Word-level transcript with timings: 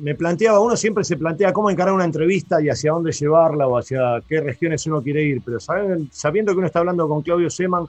me 0.00 0.14
planteaba, 0.14 0.60
uno 0.60 0.76
siempre 0.76 1.04
se 1.04 1.16
plantea 1.16 1.52
cómo 1.52 1.70
encarar 1.70 1.94
una 1.94 2.04
entrevista 2.04 2.60
y 2.60 2.68
hacia 2.68 2.92
dónde 2.92 3.12
llevarla 3.12 3.66
o 3.66 3.78
hacia 3.78 4.20
qué 4.28 4.40
regiones 4.40 4.86
uno 4.86 5.02
quiere 5.02 5.22
ir, 5.22 5.42
pero 5.44 5.58
sabiendo 5.60 6.52
que 6.52 6.58
uno 6.58 6.66
está 6.66 6.80
hablando 6.80 7.08
con 7.08 7.22
Claudio 7.22 7.50
Seman, 7.50 7.86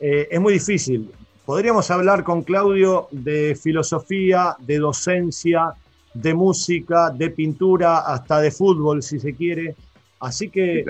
eh, 0.00 0.28
es 0.30 0.40
muy 0.40 0.54
difícil. 0.54 1.10
Podríamos 1.44 1.90
hablar 1.90 2.24
con 2.24 2.42
Claudio 2.42 3.08
de 3.10 3.58
filosofía, 3.60 4.56
de 4.60 4.78
docencia, 4.78 5.74
de 6.14 6.32
música, 6.32 7.10
de 7.10 7.30
pintura, 7.30 7.98
hasta 7.98 8.40
de 8.40 8.50
fútbol, 8.50 9.02
si 9.02 9.18
se 9.18 9.34
quiere. 9.34 9.76
Así 10.20 10.48
que 10.48 10.84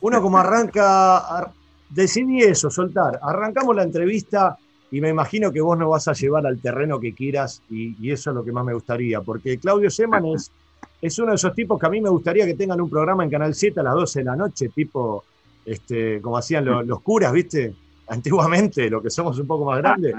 uno 0.00 0.22
como 0.22 0.38
arranca, 0.38 1.50
decidí 1.88 2.42
eso, 2.42 2.70
soltar. 2.70 3.18
Arrancamos 3.22 3.74
la 3.74 3.82
entrevista 3.82 4.56
y 4.92 5.00
me 5.00 5.08
imagino 5.08 5.50
que 5.50 5.62
vos 5.62 5.76
nos 5.78 5.88
vas 5.88 6.06
a 6.06 6.12
llevar 6.12 6.46
al 6.46 6.60
terreno 6.60 7.00
que 7.00 7.14
quieras 7.14 7.62
y, 7.70 8.10
eso 8.10 8.30
es 8.30 8.36
lo 8.36 8.44
que 8.44 8.52
más 8.52 8.62
me 8.64 8.74
gustaría, 8.74 9.22
porque 9.22 9.58
Claudio 9.58 9.90
Seman 9.90 10.26
es, 10.26 10.52
es, 11.00 11.18
uno 11.18 11.30
de 11.30 11.36
esos 11.36 11.54
tipos 11.54 11.80
que 11.80 11.86
a 11.86 11.88
mí 11.88 12.02
me 12.02 12.10
gustaría 12.10 12.44
que 12.44 12.52
tengan 12.54 12.78
un 12.78 12.90
programa 12.90 13.24
en 13.24 13.30
Canal 13.30 13.54
7 13.54 13.80
a 13.80 13.84
las 13.84 13.94
12 13.94 14.18
de 14.18 14.24
la 14.26 14.36
noche, 14.36 14.68
tipo 14.68 15.24
este, 15.64 16.20
como 16.20 16.36
hacían 16.36 16.66
los, 16.66 17.00
curas, 17.00 17.32
¿viste? 17.32 17.74
Antiguamente, 18.08 18.90
lo 18.90 19.02
que 19.02 19.08
somos 19.08 19.38
un 19.38 19.46
poco 19.46 19.64
más 19.64 19.78
grandes. 19.78 20.14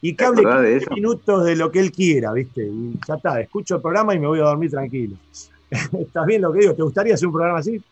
Y 0.00 0.14
que 0.14 0.24
hable 0.24 0.42
15 0.42 0.94
minutos 0.94 1.44
de 1.44 1.56
lo 1.56 1.72
que 1.72 1.80
él 1.80 1.90
quiera, 1.90 2.32
¿viste? 2.32 2.64
Y 2.64 2.96
ya 3.08 3.14
está, 3.16 3.40
escucho 3.40 3.76
el 3.76 3.82
programa 3.82 4.14
y 4.14 4.20
me 4.20 4.28
voy 4.28 4.38
a 4.38 4.44
dormir 4.44 4.70
tranquilo. 4.70 5.16
¿Estás 5.70 6.24
bien 6.24 6.40
lo 6.40 6.52
que 6.52 6.60
digo? 6.60 6.74
¿Te 6.74 6.82
gustaría 6.82 7.14
hacer 7.14 7.26
un 7.26 7.32
programa 7.32 7.58
así? 7.58 7.82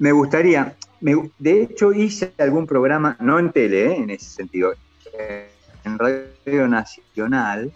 Me 0.00 0.10
gustaría. 0.10 0.74
de 1.00 1.62
hecho, 1.62 1.92
hice 1.92 2.32
algún 2.38 2.66
programa, 2.66 3.16
no 3.20 3.38
en 3.38 3.52
tele, 3.52 3.92
¿eh? 3.92 3.96
en 3.98 4.10
ese 4.10 4.30
sentido, 4.30 4.72
en 5.18 5.98
Radio 5.98 6.68
Nacional, 6.68 7.72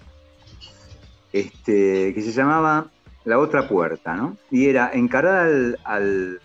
este, 1.32 2.14
que 2.14 2.22
se 2.22 2.32
llamaba 2.32 2.86
La 3.24 3.38
Otra 3.38 3.68
Puerta, 3.68 4.14
¿no? 4.14 4.36
Y 4.50 4.68
era 4.68 4.90
encarar 4.92 5.78
al, 5.84 6.40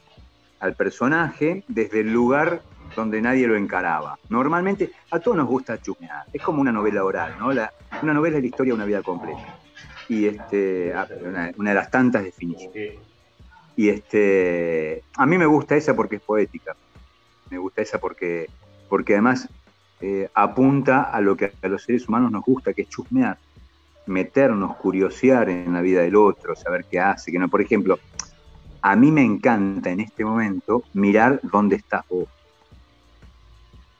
personaje 0.77 1.63
desde 1.67 2.01
el 2.01 2.11
lugar 2.11 2.61
donde 2.95 3.21
nadie 3.21 3.47
lo 3.47 3.55
encaraba. 3.55 4.17
Normalmente 4.29 4.91
a 5.11 5.19
todos 5.19 5.37
nos 5.37 5.47
gusta 5.47 5.81
chusmear, 5.81 6.25
es 6.33 6.41
como 6.41 6.61
una 6.61 6.71
novela 6.71 7.03
oral, 7.03 7.35
¿no? 7.39 7.47
una 7.47 8.13
novela 8.13 8.37
es 8.37 8.43
la 8.43 8.47
historia 8.47 8.71
de 8.71 8.75
una 8.75 8.85
vida 8.85 9.03
completa. 9.03 9.59
Y 10.09 10.25
este, 10.25 10.93
ah, 10.93 11.07
una, 11.21 11.51
una 11.57 11.69
de 11.71 11.75
las 11.75 11.91
tantas 11.91 12.23
definiciones. 12.23 12.95
Y 13.75 13.89
este, 13.89 15.03
a 15.15 15.25
mí 15.25 15.37
me 15.37 15.45
gusta 15.45 15.75
esa 15.75 15.95
porque 15.95 16.15
es 16.15 16.21
poética. 16.21 16.75
Me 17.51 17.59
gusta 17.59 17.81
esa 17.81 17.99
porque, 17.99 18.49
porque 18.89 19.13
además 19.13 19.49
eh, 19.99 20.29
apunta 20.33 21.03
a 21.03 21.21
lo 21.21 21.35
que 21.35 21.51
a 21.61 21.67
los 21.67 21.83
seres 21.83 22.07
humanos 22.07 22.31
nos 22.31 22.43
gusta, 22.43 22.73
que 22.73 22.83
es 22.83 22.89
chusmear, 22.89 23.37
meternos, 24.05 24.75
curiosear 24.77 25.49
en 25.49 25.73
la 25.73 25.81
vida 25.81 26.01
del 26.01 26.15
otro, 26.15 26.55
saber 26.55 26.85
qué 26.85 26.99
hace, 26.99 27.31
qué 27.31 27.39
no. 27.39 27.49
Por 27.49 27.61
ejemplo, 27.61 27.99
a 28.81 28.95
mí 28.95 29.11
me 29.11 29.23
encanta 29.23 29.89
en 29.89 29.99
este 29.99 30.23
momento 30.23 30.83
mirar 30.93 31.39
dónde 31.43 31.77
estás 31.77 32.07
vos. 32.09 32.27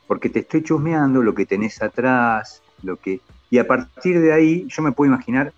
Porque 0.07 0.29
te 0.29 0.39
estoy 0.39 0.63
chusmeando 0.63 1.21
lo 1.21 1.33
que 1.33 1.45
tenés 1.45 1.81
atrás, 1.81 2.61
lo 2.83 2.97
que. 2.97 3.19
Y 3.49 3.57
a 3.57 3.67
partir 3.67 4.21
de 4.21 4.33
ahí 4.33 4.65
yo 4.67 4.81
me 4.81 4.91
puedo 4.91 5.11
imaginar 5.11 5.53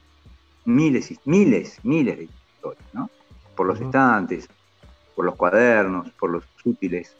miles 0.66 1.12
y 1.12 1.20
miles, 1.26 1.80
miles 1.84 2.17
de 2.17 2.23
historias, 2.23 2.94
¿no? 2.94 3.10
Por 3.56 3.67
los 3.67 3.80
estantes, 3.80 4.48
por 5.16 5.26
los 5.26 5.36
cuadernos, 5.36 6.10
por 6.12 6.32
los 6.32 6.44
útiles, 6.64 7.16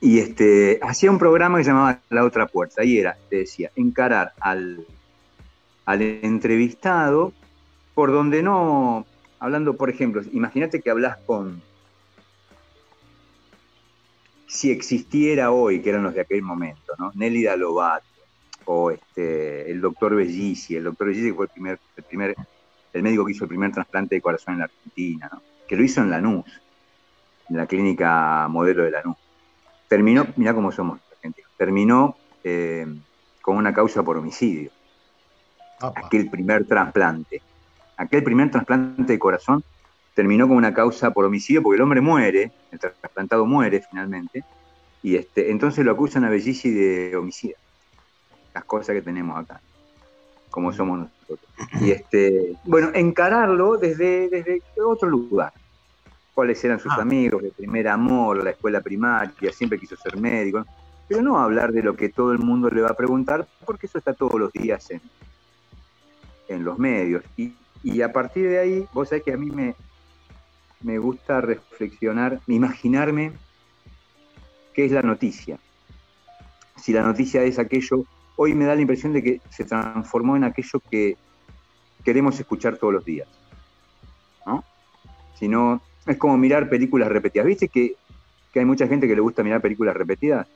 y 0.00 0.18
este, 0.18 0.80
hacía 0.82 1.10
un 1.10 1.18
programa 1.18 1.58
que 1.58 1.64
se 1.64 1.70
llamaba 1.70 2.00
La 2.08 2.24
Otra 2.24 2.46
Puerta, 2.46 2.82
y 2.84 2.98
era, 2.98 3.18
te 3.28 3.36
decía, 3.36 3.70
encarar 3.76 4.32
al, 4.40 4.86
al 5.84 6.02
entrevistado 6.02 7.34
por 7.94 8.10
donde 8.10 8.42
no, 8.42 9.04
hablando, 9.38 9.76
por 9.76 9.90
ejemplo, 9.90 10.22
imagínate 10.32 10.80
que 10.80 10.90
hablas 10.90 11.18
con, 11.26 11.62
si 14.46 14.70
existiera 14.70 15.50
hoy, 15.50 15.82
que 15.82 15.90
eran 15.90 16.02
los 16.02 16.14
de 16.14 16.22
aquel 16.22 16.42
momento, 16.42 16.94
¿no? 16.98 17.12
Nelly 17.14 17.46
Lovato, 17.58 18.06
o 18.64 18.90
este, 18.90 19.70
el 19.70 19.80
doctor 19.82 20.14
Bellici, 20.14 20.76
el 20.76 20.84
doctor 20.84 21.08
Bellici 21.08 21.32
fue 21.32 21.44
el 21.44 21.50
primer, 21.50 21.78
el 21.96 22.04
primer, 22.04 22.36
el 22.92 23.02
médico 23.02 23.26
que 23.26 23.32
hizo 23.32 23.44
el 23.44 23.48
primer 23.48 23.72
trasplante 23.72 24.14
de 24.14 24.22
corazón 24.22 24.54
en 24.54 24.60
la 24.60 24.64
Argentina, 24.64 25.28
¿no? 25.30 25.42
que 25.68 25.76
lo 25.76 25.84
hizo 25.84 26.00
en 26.00 26.10
Lanús, 26.10 26.46
en 27.50 27.56
la 27.56 27.66
clínica 27.66 28.48
modelo 28.48 28.84
de 28.84 28.92
Lanús 28.92 29.16
terminó, 29.90 30.24
mira 30.36 30.54
cómo 30.54 30.70
somos 30.70 31.00
argentinos, 31.10 31.50
terminó 31.56 32.16
eh, 32.44 32.86
con 33.42 33.56
una 33.56 33.74
causa 33.74 34.04
por 34.04 34.16
homicidio. 34.16 34.70
Aquel 35.80 36.30
primer 36.30 36.64
trasplante. 36.64 37.42
Aquel 37.96 38.22
primer 38.22 38.52
trasplante 38.52 39.12
de 39.12 39.18
corazón 39.18 39.64
terminó 40.14 40.46
con 40.46 40.56
una 40.56 40.72
causa 40.72 41.10
por 41.10 41.24
homicidio 41.24 41.60
porque 41.60 41.76
el 41.76 41.82
hombre 41.82 42.00
muere, 42.00 42.52
el 42.70 42.78
trasplantado 42.78 43.44
muere 43.46 43.82
finalmente, 43.90 44.44
y 45.02 45.16
este, 45.16 45.50
entonces 45.50 45.84
lo 45.84 45.90
acusan 45.90 46.24
a 46.24 46.30
Bellici 46.30 46.70
de 46.70 47.16
homicidio. 47.16 47.56
Las 48.54 48.64
cosas 48.64 48.94
que 48.94 49.02
tenemos 49.02 49.36
acá, 49.40 49.60
como 50.50 50.72
somos 50.72 51.00
nosotros. 51.00 51.50
Y 51.80 51.90
este, 51.90 52.54
bueno, 52.64 52.90
encararlo 52.94 53.76
desde, 53.76 54.28
desde 54.28 54.62
otro 54.76 55.08
lugar 55.08 55.52
cuáles 56.40 56.64
eran 56.64 56.80
sus 56.80 56.92
ah. 56.92 57.02
amigos, 57.02 57.42
el 57.44 57.50
primer 57.50 57.86
amor, 57.86 58.42
la 58.42 58.52
escuela 58.52 58.80
primaria, 58.80 59.52
siempre 59.52 59.78
quiso 59.78 59.94
ser 59.94 60.16
médico, 60.16 60.64
pero 61.06 61.20
no 61.20 61.38
hablar 61.38 61.70
de 61.70 61.82
lo 61.82 61.94
que 61.94 62.08
todo 62.08 62.32
el 62.32 62.38
mundo 62.38 62.70
le 62.70 62.80
va 62.80 62.88
a 62.88 62.96
preguntar, 62.96 63.46
porque 63.66 63.84
eso 63.84 63.98
está 63.98 64.14
todos 64.14 64.40
los 64.40 64.50
días 64.50 64.90
en, 64.90 65.02
en 66.48 66.64
los 66.64 66.78
medios. 66.78 67.22
Y, 67.36 68.00
a 68.00 68.10
partir 68.10 68.48
de 68.48 68.58
ahí, 68.58 68.88
vos 68.94 69.10
sabés 69.10 69.22
que 69.22 69.34
a 69.34 69.36
mí 69.36 69.50
me, 69.50 69.74
me 70.80 70.96
gusta 70.96 71.42
reflexionar, 71.42 72.40
imaginarme 72.46 73.32
qué 74.72 74.86
es 74.86 74.92
la 74.92 75.02
noticia. 75.02 75.58
Si 76.78 76.94
la 76.94 77.02
noticia 77.02 77.42
es 77.42 77.58
aquello, 77.58 78.06
hoy 78.36 78.54
me 78.54 78.64
da 78.64 78.74
la 78.74 78.80
impresión 78.80 79.12
de 79.12 79.22
que 79.22 79.40
se 79.50 79.66
transformó 79.66 80.36
en 80.36 80.44
aquello 80.44 80.80
que 80.90 81.18
queremos 82.02 82.40
escuchar 82.40 82.78
todos 82.78 82.94
los 82.94 83.04
días. 83.04 83.28
¿no? 84.46 84.64
Si 85.34 85.46
no, 85.46 85.82
es 86.12 86.18
como 86.18 86.36
mirar 86.36 86.68
películas 86.68 87.08
repetidas. 87.08 87.46
¿Viste 87.46 87.68
que, 87.68 87.96
hay 88.54 88.64
mucha 88.64 88.86
gente 88.86 89.06
que 89.06 89.14
le 89.14 89.20
gusta 89.20 89.42
mirar 89.42 89.60
películas 89.60 89.96
repetidas? 89.96 90.46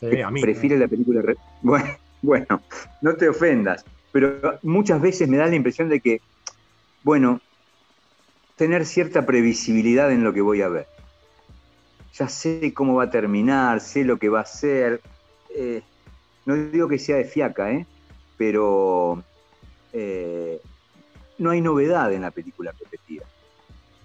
Sí, 0.00 0.20
a 0.20 0.30
mí. 0.30 0.40
Prefiere 0.40 0.78
la 0.78 0.88
película. 0.88 1.22
Bueno, 1.62 1.88
bueno, 2.20 2.62
no 3.00 3.14
te 3.14 3.28
ofendas, 3.28 3.84
pero 4.12 4.58
muchas 4.62 5.00
veces 5.00 5.28
me 5.28 5.38
da 5.38 5.46
la 5.46 5.54
impresión 5.54 5.88
de 5.88 6.00
que, 6.00 6.20
bueno, 7.02 7.40
tener 8.56 8.84
cierta 8.84 9.24
previsibilidad 9.24 10.12
en 10.12 10.24
lo 10.24 10.32
que 10.32 10.42
voy 10.42 10.62
a 10.62 10.68
ver. 10.68 10.86
Ya 12.14 12.28
sé 12.28 12.72
cómo 12.74 12.94
va 12.94 13.04
a 13.04 13.10
terminar, 13.10 13.80
sé 13.80 14.04
lo 14.04 14.18
que 14.18 14.28
va 14.28 14.40
a 14.40 14.46
ser. 14.46 15.00
Eh, 15.54 15.82
no 16.46 16.54
digo 16.54 16.86
que 16.88 16.98
sea 16.98 17.16
de 17.16 17.24
fiaca, 17.24 17.72
¿eh? 17.72 17.86
pero 18.36 19.22
eh, 19.92 20.60
no 21.38 21.50
hay 21.50 21.60
novedad 21.60 22.12
en 22.12 22.22
la 22.22 22.30
película 22.30 22.72
repetida. 22.72 23.24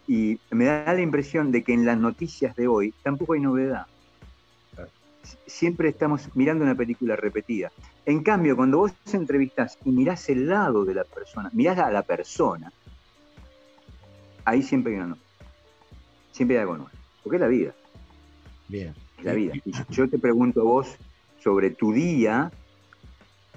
Y 0.09 0.39
me 0.49 0.65
da 0.65 0.91
la 0.91 1.01
impresión 1.01 1.51
de 1.51 1.63
que 1.63 1.71
en 1.71 1.85
las 1.85 1.95
noticias 1.95 2.55
de 2.55 2.67
hoy 2.67 2.95
tampoco 3.03 3.33
hay 3.33 3.41
novedad. 3.41 3.85
Siempre 5.45 5.89
estamos 5.89 6.35
mirando 6.35 6.63
una 6.63 6.73
película 6.73 7.15
repetida. 7.15 7.71
En 8.07 8.23
cambio, 8.23 8.55
cuando 8.55 8.79
vos 8.79 8.91
entrevistas 9.13 9.77
y 9.85 9.91
mirás 9.91 10.27
el 10.29 10.47
lado 10.47 10.83
de 10.83 10.95
la 10.95 11.03
persona, 11.03 11.51
mirás 11.53 11.77
a 11.77 11.91
la 11.91 12.01
persona, 12.01 12.73
ahí 14.45 14.63
siempre 14.63 14.95
hay 14.95 15.01
una 15.01 15.15
Siempre 16.31 16.57
hay 16.57 16.61
algo 16.61 16.77
nuevo. 16.77 16.91
Porque 17.21 17.35
es 17.35 17.41
la 17.41 17.47
vida. 17.47 17.75
Bien. 18.67 18.95
Es 19.19 19.25
la 19.25 19.33
vida. 19.33 19.53
Y 19.63 19.73
yo 19.91 20.09
te 20.09 20.17
pregunto 20.17 20.61
a 20.61 20.63
vos 20.63 20.97
sobre 21.39 21.69
tu 21.69 21.93
día, 21.93 22.51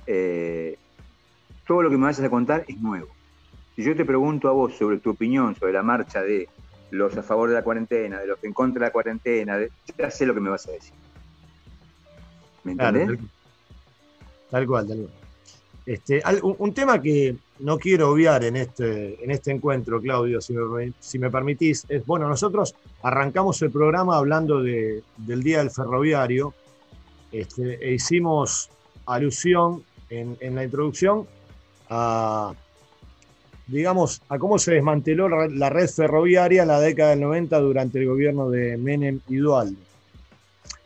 eh, 0.06 0.76
todo 1.66 1.80
lo 1.80 1.88
que 1.88 1.96
me 1.96 2.04
vayas 2.04 2.20
a 2.20 2.28
contar 2.28 2.66
es 2.68 2.78
nuevo. 2.78 3.08
Si 3.74 3.82
yo 3.82 3.96
te 3.96 4.04
pregunto 4.04 4.48
a 4.48 4.52
vos 4.52 4.74
sobre 4.74 4.98
tu 4.98 5.10
opinión 5.10 5.54
sobre 5.54 5.72
la 5.72 5.82
marcha 5.82 6.22
de 6.22 6.48
los 6.90 7.16
a 7.16 7.22
favor 7.22 7.48
de 7.48 7.54
la 7.54 7.64
cuarentena, 7.64 8.20
de 8.20 8.26
los 8.26 8.44
en 8.44 8.52
contra 8.52 8.80
de 8.80 8.86
la 8.86 8.92
cuarentena, 8.92 9.58
ya 9.98 10.10
sé 10.10 10.26
lo 10.26 10.34
que 10.34 10.40
me 10.40 10.50
vas 10.50 10.68
a 10.68 10.72
decir. 10.72 10.92
¿Me 12.64 12.72
entendés? 12.72 13.18
tal, 14.50 14.66
cual, 14.66 14.86
tal 14.86 14.98
cual. 14.98 15.22
Este, 15.84 16.22
un, 16.42 16.72
tema 16.72 17.02
que 17.02 17.34
no 17.58 17.76
quiero 17.76 18.10
obviar 18.12 18.44
en 18.44 18.54
este, 18.54 19.22
en 19.24 19.32
este 19.32 19.50
encuentro, 19.50 20.00
Claudio, 20.00 20.40
si 20.40 20.52
me, 20.52 20.92
si 21.00 21.18
me 21.18 21.28
permitís, 21.28 21.84
es, 21.88 22.06
bueno, 22.06 22.28
nosotros 22.28 22.76
arrancamos 23.02 23.60
el 23.62 23.72
programa 23.72 24.16
hablando 24.16 24.62
de, 24.62 25.02
del 25.16 25.42
Día 25.42 25.58
del 25.58 25.70
Ferroviario 25.70 26.54
este, 27.32 27.84
e 27.84 27.94
hicimos 27.94 28.70
alusión 29.06 29.82
en, 30.08 30.36
en 30.38 30.54
la 30.54 30.62
introducción 30.62 31.26
a, 31.90 32.54
digamos, 33.72 34.20
a 34.28 34.38
cómo 34.38 34.58
se 34.58 34.74
desmanteló 34.74 35.28
la 35.48 35.70
red 35.70 35.88
ferroviaria 35.88 36.62
en 36.62 36.68
la 36.68 36.78
década 36.78 37.10
del 37.10 37.20
90 37.20 37.58
durante 37.58 37.98
el 37.98 38.06
gobierno 38.06 38.50
de 38.50 38.76
Menem 38.76 39.20
y 39.28 39.36
Dualde. 39.36 39.80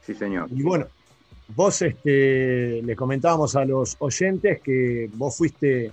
Sí, 0.02 0.14
señor. 0.14 0.48
Y 0.52 0.62
bueno, 0.62 0.86
vos 1.48 1.82
este, 1.82 2.80
les 2.82 2.96
comentábamos 2.96 3.56
a 3.56 3.64
los 3.64 3.96
oyentes 3.98 4.60
que 4.62 5.10
vos 5.14 5.36
fuiste 5.36 5.90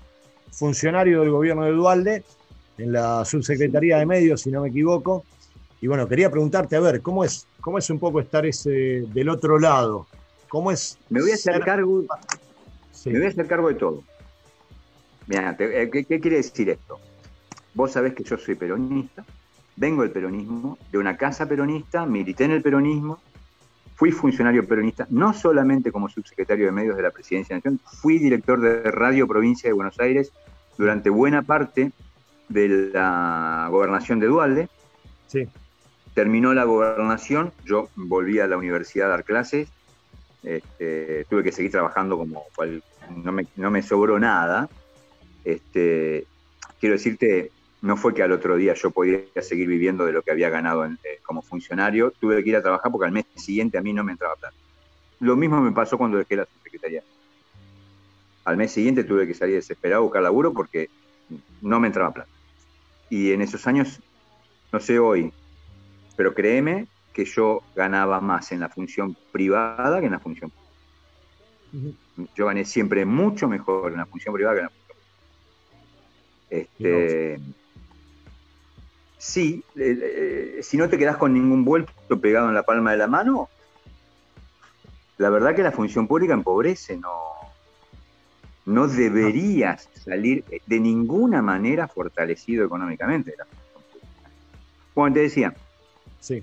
funcionario 0.51 1.21
del 1.21 1.31
gobierno 1.31 1.65
de 1.65 1.71
Dualde 1.71 2.23
en 2.77 2.93
la 2.93 3.25
subsecretaría 3.25 3.97
de 3.97 4.05
medios, 4.05 4.41
si 4.41 4.51
no 4.51 4.61
me 4.61 4.69
equivoco. 4.69 5.25
Y 5.81 5.87
bueno, 5.87 6.07
quería 6.07 6.29
preguntarte, 6.29 6.75
a 6.75 6.79
ver, 6.79 7.01
¿cómo 7.01 7.23
es, 7.23 7.47
cómo 7.59 7.79
es 7.79 7.89
un 7.89 7.97
poco 7.97 8.19
estar 8.19 8.45
ese 8.45 9.03
del 9.07 9.29
otro 9.29 9.57
lado? 9.57 10.05
¿Cómo 10.47 10.71
es? 10.71 10.99
Me 11.09 11.21
voy 11.21 11.31
a 11.31 11.33
hacer 11.33 11.59
cargo, 11.61 12.03
me 13.05 13.17
voy 13.17 13.25
a 13.25 13.29
hacer 13.29 13.47
cargo 13.47 13.69
de 13.69 13.75
todo. 13.75 14.03
Mira, 15.27 15.55
eh, 15.59 15.89
¿qué, 15.91 16.05
quiere 16.19 16.37
decir 16.37 16.69
esto? 16.69 16.99
Vos 17.73 17.91
sabés 17.91 18.13
que 18.13 18.23
yo 18.23 18.37
soy 18.37 18.55
peronista, 18.55 19.25
vengo 19.75 20.01
del 20.01 20.11
peronismo, 20.11 20.77
de 20.91 20.97
una 20.97 21.17
casa 21.17 21.47
peronista, 21.47 22.05
milité 22.05 22.45
en 22.45 22.51
el 22.51 22.61
peronismo, 22.61 23.19
fui 23.95 24.11
funcionario 24.11 24.67
peronista, 24.67 25.07
no 25.09 25.33
solamente 25.33 25.91
como 25.91 26.09
subsecretario 26.09 26.65
de 26.65 26.71
medios 26.71 26.97
de 26.97 27.03
la 27.03 27.11
Presidencia 27.11 27.55
de 27.55 27.61
la 27.61 27.71
Nación, 27.71 27.79
fui 28.01 28.19
director 28.19 28.59
de 28.59 28.91
Radio 28.91 29.27
Provincia 29.27 29.69
de 29.69 29.73
Buenos 29.73 29.99
Aires 29.99 30.31
durante 30.77 31.09
buena 31.09 31.41
parte 31.41 31.91
de 32.49 32.89
la 32.93 33.67
gobernación 33.71 34.19
de 34.19 34.27
Dualde. 34.27 34.69
Sí. 35.27 35.47
Terminó 36.13 36.53
la 36.53 36.65
gobernación, 36.65 37.53
yo 37.65 37.89
volví 37.95 38.39
a 38.39 38.47
la 38.47 38.57
universidad 38.57 39.07
a 39.07 39.11
dar 39.11 39.23
clases, 39.23 39.69
este, 40.43 41.25
tuve 41.29 41.43
que 41.43 41.51
seguir 41.51 41.71
trabajando 41.71 42.17
como 42.17 42.43
cual, 42.55 42.83
no, 43.09 43.31
me, 43.31 43.47
no 43.55 43.71
me 43.71 43.81
sobró 43.81 44.19
nada. 44.19 44.69
Este, 45.43 46.25
quiero 46.79 46.93
decirte, 46.93 47.51
no 47.81 47.97
fue 47.97 48.13
que 48.13 48.23
al 48.23 48.31
otro 48.31 48.55
día 48.55 48.73
yo 48.75 48.91
podía 48.91 49.19
seguir 49.41 49.67
viviendo 49.67 50.05
de 50.05 50.13
lo 50.13 50.21
que 50.21 50.31
había 50.31 50.49
ganado 50.49 50.85
eh, 50.85 50.97
como 51.23 51.41
funcionario, 51.41 52.11
tuve 52.11 52.41
que 52.43 52.49
ir 52.49 52.55
a 52.55 52.61
trabajar 52.61 52.91
porque 52.91 53.05
al 53.05 53.11
mes 53.11 53.25
siguiente 53.35 53.77
a 53.77 53.81
mí 53.81 53.93
no 53.93 54.03
me 54.03 54.13
entraba 54.13 54.35
plata. 54.35 54.55
Lo 55.19 55.35
mismo 55.35 55.59
me 55.61 55.71
pasó 55.71 55.97
cuando 55.97 56.17
dejé 56.17 56.37
la 56.37 56.47
secretaría. 56.63 57.03
Al 58.45 58.57
mes 58.57 58.71
siguiente 58.71 59.03
tuve 59.03 59.27
que 59.27 59.33
salir 59.33 59.55
desesperado 59.55 60.01
a 60.01 60.03
buscar 60.03 60.21
laburo 60.21 60.53
porque 60.53 60.89
no 61.61 61.79
me 61.79 61.87
entraba 61.87 62.11
plata. 62.11 62.29
Y 63.09 63.31
en 63.31 63.41
esos 63.41 63.67
años, 63.67 63.99
no 64.71 64.79
sé 64.79 64.99
hoy, 64.99 65.31
pero 66.15 66.33
créeme 66.33 66.87
que 67.13 67.25
yo 67.25 67.61
ganaba 67.75 68.19
más 68.21 68.51
en 68.51 68.59
la 68.59 68.69
función 68.69 69.15
privada 69.31 69.99
que 69.99 70.07
en 70.07 70.11
la 70.13 70.19
función 70.19 70.51
pública. 70.51 71.93
Yo 72.35 72.45
gané 72.45 72.65
siempre 72.65 73.05
mucho 73.05 73.47
mejor 73.47 73.91
en 73.91 73.97
la 73.97 74.05
función 74.05 74.33
privada 74.33 74.55
que 74.55 74.59
en 74.59 74.65
la 74.65 74.69
función 74.69 74.82
Este, 76.53 77.39
sí, 79.17 79.63
eh, 79.75 80.59
si 80.61 80.77
no 80.77 80.87
te 80.87 80.99
quedas 80.99 81.17
con 81.17 81.33
ningún 81.33 81.65
vuelto 81.65 82.21
pegado 82.21 82.47
en 82.47 82.53
la 82.53 82.61
palma 82.61 82.91
de 82.91 82.97
la 82.97 83.07
mano, 83.07 83.49
la 85.17 85.31
verdad 85.31 85.55
que 85.55 85.63
la 85.63 85.71
función 85.71 86.07
pública 86.07 86.35
empobrece, 86.35 86.95
no, 86.97 87.11
no 88.67 88.87
deberías 88.87 89.89
salir 89.95 90.45
de 90.67 90.79
ninguna 90.79 91.41
manera 91.41 91.87
fortalecido 91.87 92.63
económicamente 92.63 93.31
de 93.31 93.37
la 93.37 93.45
función 93.45 93.83
pública. 93.91 94.31
Como 94.93 95.11
te 95.11 95.19
decía, 95.21 95.55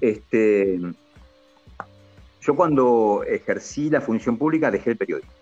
este, 0.00 0.80
yo 2.40 2.56
cuando 2.56 3.22
ejercí 3.28 3.90
la 3.90 4.00
función 4.00 4.36
pública 4.36 4.72
dejé 4.72 4.90
el 4.90 4.96
periódico. 4.96 5.32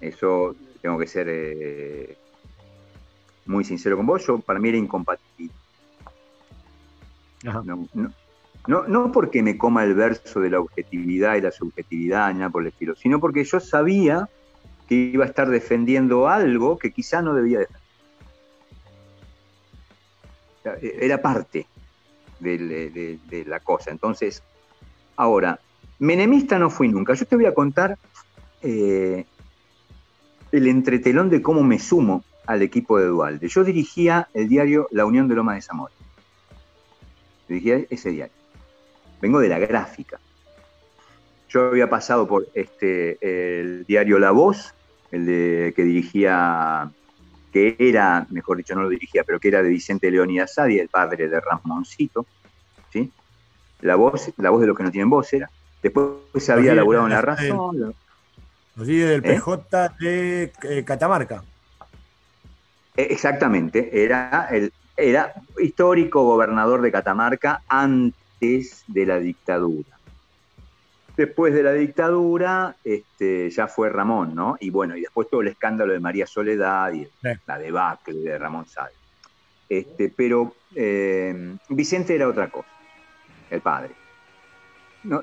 Eso 0.00 0.56
tengo 0.82 0.98
que 0.98 1.06
ser 1.06 1.28
eh, 1.30 2.18
muy 3.46 3.64
sincero 3.64 3.96
con 3.96 4.06
vos, 4.06 4.26
yo 4.26 4.38
para 4.38 4.58
mí 4.58 4.68
era 4.68 4.78
incompatible. 4.78 5.54
No, 8.66 8.86
no, 8.86 9.12
porque 9.12 9.42
me 9.42 9.58
coma 9.58 9.84
el 9.84 9.94
verso 9.94 10.40
de 10.40 10.50
la 10.50 10.60
objetividad 10.60 11.36
y 11.36 11.42
la 11.42 11.50
subjetividad, 11.50 12.32
ni 12.32 12.38
nada 12.38 12.50
por 12.50 12.62
el 12.62 12.68
estilo, 12.68 12.94
sino 12.94 13.20
porque 13.20 13.44
yo 13.44 13.60
sabía 13.60 14.28
que 14.88 14.94
iba 14.94 15.24
a 15.24 15.28
estar 15.28 15.50
defendiendo 15.50 16.28
algo 16.28 16.78
que 16.78 16.90
quizá 16.90 17.20
no 17.20 17.34
debía 17.34 17.58
defender. 17.60 17.82
Era 20.82 21.20
parte 21.20 21.66
de, 22.40 23.44
la 23.46 23.60
cosa. 23.60 23.90
Entonces, 23.90 24.42
ahora, 25.16 25.60
menemista 25.98 26.58
no 26.58 26.70
fui 26.70 26.88
nunca. 26.88 27.12
Yo 27.12 27.26
te 27.26 27.36
voy 27.36 27.44
a 27.44 27.52
contar 27.52 27.98
eh, 28.62 29.26
el 30.52 30.66
entretelón 30.68 31.28
de 31.28 31.42
cómo 31.42 31.62
me 31.62 31.78
sumo 31.78 32.24
al 32.46 32.62
equipo 32.62 32.98
de 32.98 33.06
Dualde. 33.06 33.48
Yo 33.48 33.64
dirigía 33.64 34.28
el 34.34 34.48
diario 34.48 34.88
La 34.90 35.04
Unión 35.04 35.28
de 35.28 35.34
Loma 35.34 35.54
de 35.54 35.62
Zamora. 35.62 35.94
Dirigía 37.48 37.84
ese 37.90 38.10
diario. 38.10 38.34
Vengo 39.20 39.40
de 39.40 39.48
la 39.48 39.58
gráfica. 39.58 40.18
Yo 41.48 41.68
había 41.68 41.88
pasado 41.88 42.26
por 42.26 42.46
este, 42.54 43.18
el 43.60 43.84
diario 43.86 44.18
La 44.18 44.32
Voz, 44.32 44.74
el 45.12 45.26
de, 45.26 45.72
que 45.76 45.84
dirigía, 45.84 46.90
que 47.52 47.76
era, 47.78 48.26
mejor 48.30 48.56
dicho, 48.56 48.74
no 48.74 48.82
lo 48.82 48.88
dirigía, 48.88 49.22
pero 49.24 49.38
que 49.38 49.48
era 49.48 49.62
de 49.62 49.68
Vicente 49.68 50.10
Leonidas 50.10 50.54
Sadi, 50.54 50.78
el 50.78 50.88
padre 50.88 51.28
de 51.28 51.40
Ramoncito. 51.40 52.26
¿sí? 52.92 53.12
La, 53.80 53.94
voz, 53.94 54.32
la 54.36 54.50
voz 54.50 54.60
de 54.60 54.66
los 54.66 54.76
que 54.76 54.82
no 54.82 54.90
tienen 54.90 55.10
voz 55.10 55.32
era. 55.32 55.48
Después 55.82 56.08
se 56.36 56.52
había 56.52 56.72
elaborado 56.72 57.04
en 57.06 57.12
La 57.12 57.20
Razón. 57.20 57.94
Los 58.76 58.86
del 58.86 59.22
PJ 59.22 59.86
¿Eh? 59.86 59.90
de 60.00 60.52
eh, 60.62 60.84
Catamarca. 60.84 61.44
Eh, 62.96 63.08
exactamente, 63.10 64.04
era, 64.04 64.48
el, 64.50 64.72
era 64.96 65.34
histórico 65.58 66.22
gobernador 66.24 66.80
de 66.80 66.92
Catamarca 66.92 67.62
antes 67.68 68.84
de 68.86 69.06
la 69.06 69.18
dictadura. 69.18 69.98
Después 71.16 71.54
de 71.54 71.62
la 71.62 71.72
dictadura, 71.72 72.76
este, 72.82 73.48
ya 73.50 73.68
fue 73.68 73.88
Ramón, 73.88 74.34
¿no? 74.34 74.56
Y 74.60 74.70
bueno, 74.70 74.96
y 74.96 75.02
después 75.02 75.28
todo 75.28 75.42
el 75.42 75.48
escándalo 75.48 75.92
de 75.92 76.00
María 76.00 76.26
Soledad 76.26 76.92
y 76.92 77.06
la 77.46 77.58
debacle 77.58 78.20
de 78.20 78.38
Ramón 78.38 78.66
Sal. 78.66 78.90
Este, 79.68 80.12
pero 80.14 80.54
eh, 80.74 81.56
Vicente 81.68 82.14
era 82.14 82.28
otra 82.28 82.48
cosa, 82.48 82.68
el 83.50 83.60
padre. 83.60 83.90
No, 85.04 85.22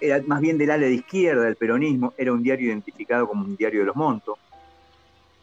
era 0.00 0.22
más 0.26 0.40
bien 0.40 0.58
del 0.58 0.70
ala 0.70 0.86
de 0.86 0.94
izquierda 0.94 1.42
del 1.42 1.56
peronismo, 1.56 2.14
era 2.16 2.32
un 2.32 2.42
diario 2.42 2.68
identificado 2.68 3.26
como 3.28 3.44
un 3.44 3.56
diario 3.56 3.80
de 3.80 3.86
los 3.86 3.96
Montos. 3.96 4.38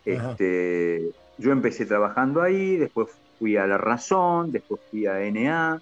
Este, 0.03 1.11
yo 1.37 1.51
empecé 1.51 1.85
trabajando 1.85 2.41
ahí, 2.41 2.77
después 2.77 3.09
fui 3.39 3.57
a 3.57 3.65
La 3.67 3.77
Razón, 3.77 4.51
después 4.51 4.81
fui 4.89 5.07
a 5.07 5.19
NA, 5.31 5.81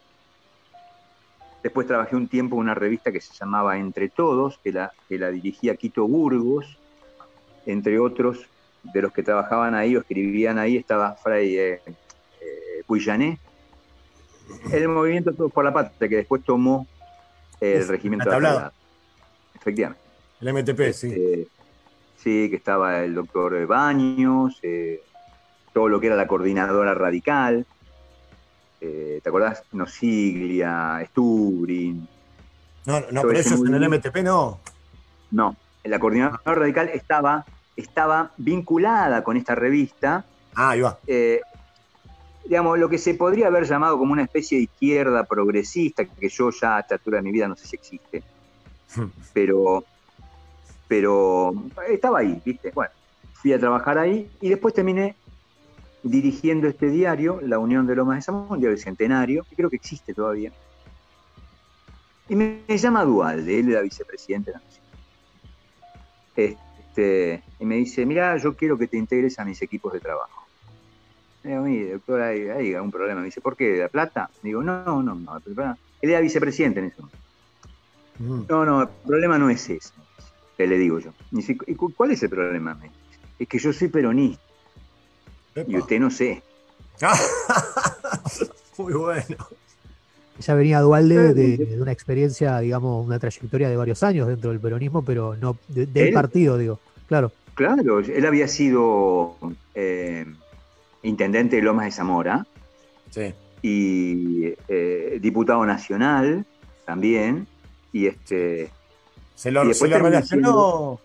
después 1.63 1.87
trabajé 1.87 2.15
un 2.15 2.27
tiempo 2.27 2.55
en 2.55 2.61
una 2.61 2.75
revista 2.75 3.11
que 3.11 3.21
se 3.21 3.33
llamaba 3.33 3.77
Entre 3.77 4.09
Todos, 4.09 4.59
que 4.63 4.71
la, 4.71 4.91
que 5.07 5.17
la 5.17 5.29
dirigía 5.29 5.75
Quito 5.75 6.07
Burgos, 6.07 6.77
entre 7.65 7.99
otros 7.99 8.45
de 8.83 9.01
los 9.01 9.11
que 9.11 9.23
trabajaban 9.23 9.75
ahí 9.75 9.95
o 9.95 9.99
escribían 9.99 10.57
ahí 10.57 10.77
estaba 10.77 11.13
Fray 11.15 11.57
eh, 11.57 11.81
eh 11.85 12.83
el 14.71 14.87
movimiento 14.87 15.33
Todos 15.33 15.51
por 15.51 15.63
la 15.63 15.73
Patria, 15.73 16.09
que 16.09 16.15
después 16.15 16.43
tomó 16.43 16.87
el 17.59 17.87
regimiento 17.87 18.29
de 18.29 18.39
la 18.39 18.71
Efectivamente. 19.55 20.01
El 20.41 20.53
MTP, 20.53 20.93
sí. 20.93 21.07
Este, 21.07 21.47
sí, 22.17 22.49
que 22.49 22.55
estaba 22.55 23.03
el 23.03 23.13
doctor 23.13 23.67
Baños, 23.67 24.57
eh, 24.63 25.03
todo 25.79 25.87
lo 25.87 26.01
que 26.01 26.07
era 26.07 26.17
la 26.17 26.27
coordinadora 26.27 26.93
radical. 26.93 27.65
Eh, 28.81 29.21
¿Te 29.23 29.29
acordás? 29.29 29.63
Nosiglia, 29.71 31.01
Sturin. 31.07 32.05
No, 32.85 32.99
no, 33.11 33.21
pero 33.21 33.39
eso 33.39 33.65
en 33.65 33.73
el 33.75 33.87
MTP 33.87 34.17
no. 34.17 34.59
No, 35.31 35.55
la 35.85 35.97
coordinadora 35.97 36.41
radical 36.43 36.89
estaba, 36.89 37.45
estaba 37.77 38.31
vinculada 38.35 39.23
con 39.23 39.37
esta 39.37 39.55
revista. 39.55 40.25
Ah, 40.53 40.71
ahí 40.71 40.81
va. 40.81 40.99
Eh, 41.07 41.39
digamos, 42.43 42.77
lo 42.77 42.89
que 42.89 42.97
se 42.97 43.13
podría 43.13 43.47
haber 43.47 43.63
llamado 43.63 43.97
como 43.97 44.11
una 44.11 44.23
especie 44.23 44.57
de 44.57 44.65
izquierda 44.65 45.23
progresista, 45.23 46.03
que 46.03 46.27
yo 46.27 46.49
ya 46.49 46.75
a 46.75 46.79
esta 46.81 46.95
altura 46.95 47.19
de 47.19 47.21
mi 47.21 47.31
vida 47.31 47.47
no 47.47 47.55
sé 47.55 47.67
si 47.67 47.77
existe. 47.77 48.21
pero, 49.33 49.85
pero 50.89 51.53
estaba 51.87 52.19
ahí, 52.19 52.41
¿viste? 52.43 52.69
Bueno, 52.75 52.91
fui 53.31 53.53
a 53.53 53.59
trabajar 53.59 53.97
ahí 53.97 54.29
y 54.41 54.49
después 54.49 54.73
terminé 54.73 55.15
dirigiendo 56.03 56.67
este 56.67 56.89
diario, 56.89 57.39
La 57.41 57.59
Unión 57.59 57.85
de 57.87 57.95
Lomas 57.95 58.17
de 58.17 58.21
Zamora, 58.21 58.53
un 58.53 58.59
diario 58.59 58.77
centenario, 58.77 59.43
que 59.49 59.55
creo 59.55 59.69
que 59.69 59.75
existe 59.75 60.13
todavía. 60.13 60.51
Y 62.29 62.35
me, 62.35 62.61
llama 62.67 63.03
Dualde, 63.03 63.59
él 63.59 63.71
era 63.71 63.81
vicepresidente 63.81 64.51
de 64.51 64.57
la 64.57 64.63
Nación. 64.63 64.85
Este, 66.35 67.43
y 67.59 67.65
me 67.65 67.75
dice, 67.75 68.05
mira, 68.05 68.37
yo 68.37 68.55
quiero 68.55 68.77
que 68.77 68.87
te 68.87 68.97
integres 68.97 69.39
a 69.39 69.45
mis 69.45 69.61
equipos 69.61 69.93
de 69.93 69.99
trabajo. 69.99 70.45
digo, 71.43 71.63
mire, 71.63 71.93
doctor, 71.93 72.21
hay, 72.21 72.73
algún 72.73 72.91
problema. 72.91 73.19
Me 73.19 73.25
dice, 73.25 73.41
¿por 73.41 73.57
qué? 73.57 73.71
¿De 73.71 73.79
la 73.79 73.89
plata? 73.89 74.29
Digo, 74.43 74.61
no, 74.61 74.83
no, 74.83 75.01
no. 75.01 75.15
no 75.15 75.41
él 76.01 76.09
era 76.09 76.21
vicepresidente 76.21 76.79
en 76.79 76.85
eso. 76.85 77.09
Mm. 78.19 78.43
No, 78.47 78.63
no, 78.63 78.83
el 78.83 78.89
problema 79.05 79.37
no 79.37 79.49
es 79.49 79.69
ese. 79.69 79.93
Le 80.57 80.77
digo 80.77 80.99
yo. 80.99 81.13
dice, 81.31 81.57
¿y 81.67 81.75
cuál 81.75 82.11
es 82.11 82.21
el 82.21 82.29
problema? 82.29 82.77
Es 83.39 83.47
que 83.47 83.57
yo 83.59 83.71
soy 83.71 83.87
peronista. 83.87 84.48
Y 85.67 85.77
usted 85.77 85.99
no 85.99 86.09
sé. 86.09 86.41
Muy 88.77 88.93
bueno. 88.93 89.37
Ya 90.39 90.53
venía 90.53 90.79
Dualde 90.79 91.33
de, 91.33 91.81
una 91.81 91.91
experiencia, 91.91 92.59
digamos, 92.59 93.05
una 93.05 93.19
trayectoria 93.19 93.69
de 93.69 93.75
varios 93.75 94.01
años 94.03 94.27
dentro 94.27 94.51
del 94.51 94.59
peronismo, 94.59 95.03
pero 95.03 95.35
no 95.35 95.57
del 95.67 96.13
partido, 96.13 96.57
digo. 96.57 96.79
Claro. 97.07 97.31
Claro, 97.55 97.99
él 97.99 98.25
había 98.25 98.47
sido 98.47 99.35
eh, 99.75 100.25
intendente 101.03 101.57
de 101.57 101.61
Lomas 101.61 101.85
de 101.85 101.91
Zamora 101.91 102.45
Sí. 103.09 103.33
y 103.61 104.53
eh, 104.69 105.17
diputado 105.19 105.65
nacional 105.65 106.45
también. 106.85 107.47
Y 107.91 108.05
este 108.07 108.69
Se 109.35 109.51
lo, 109.51 109.73
se 109.73 109.87
lo 109.89 109.99
relacionó, 109.99 111.01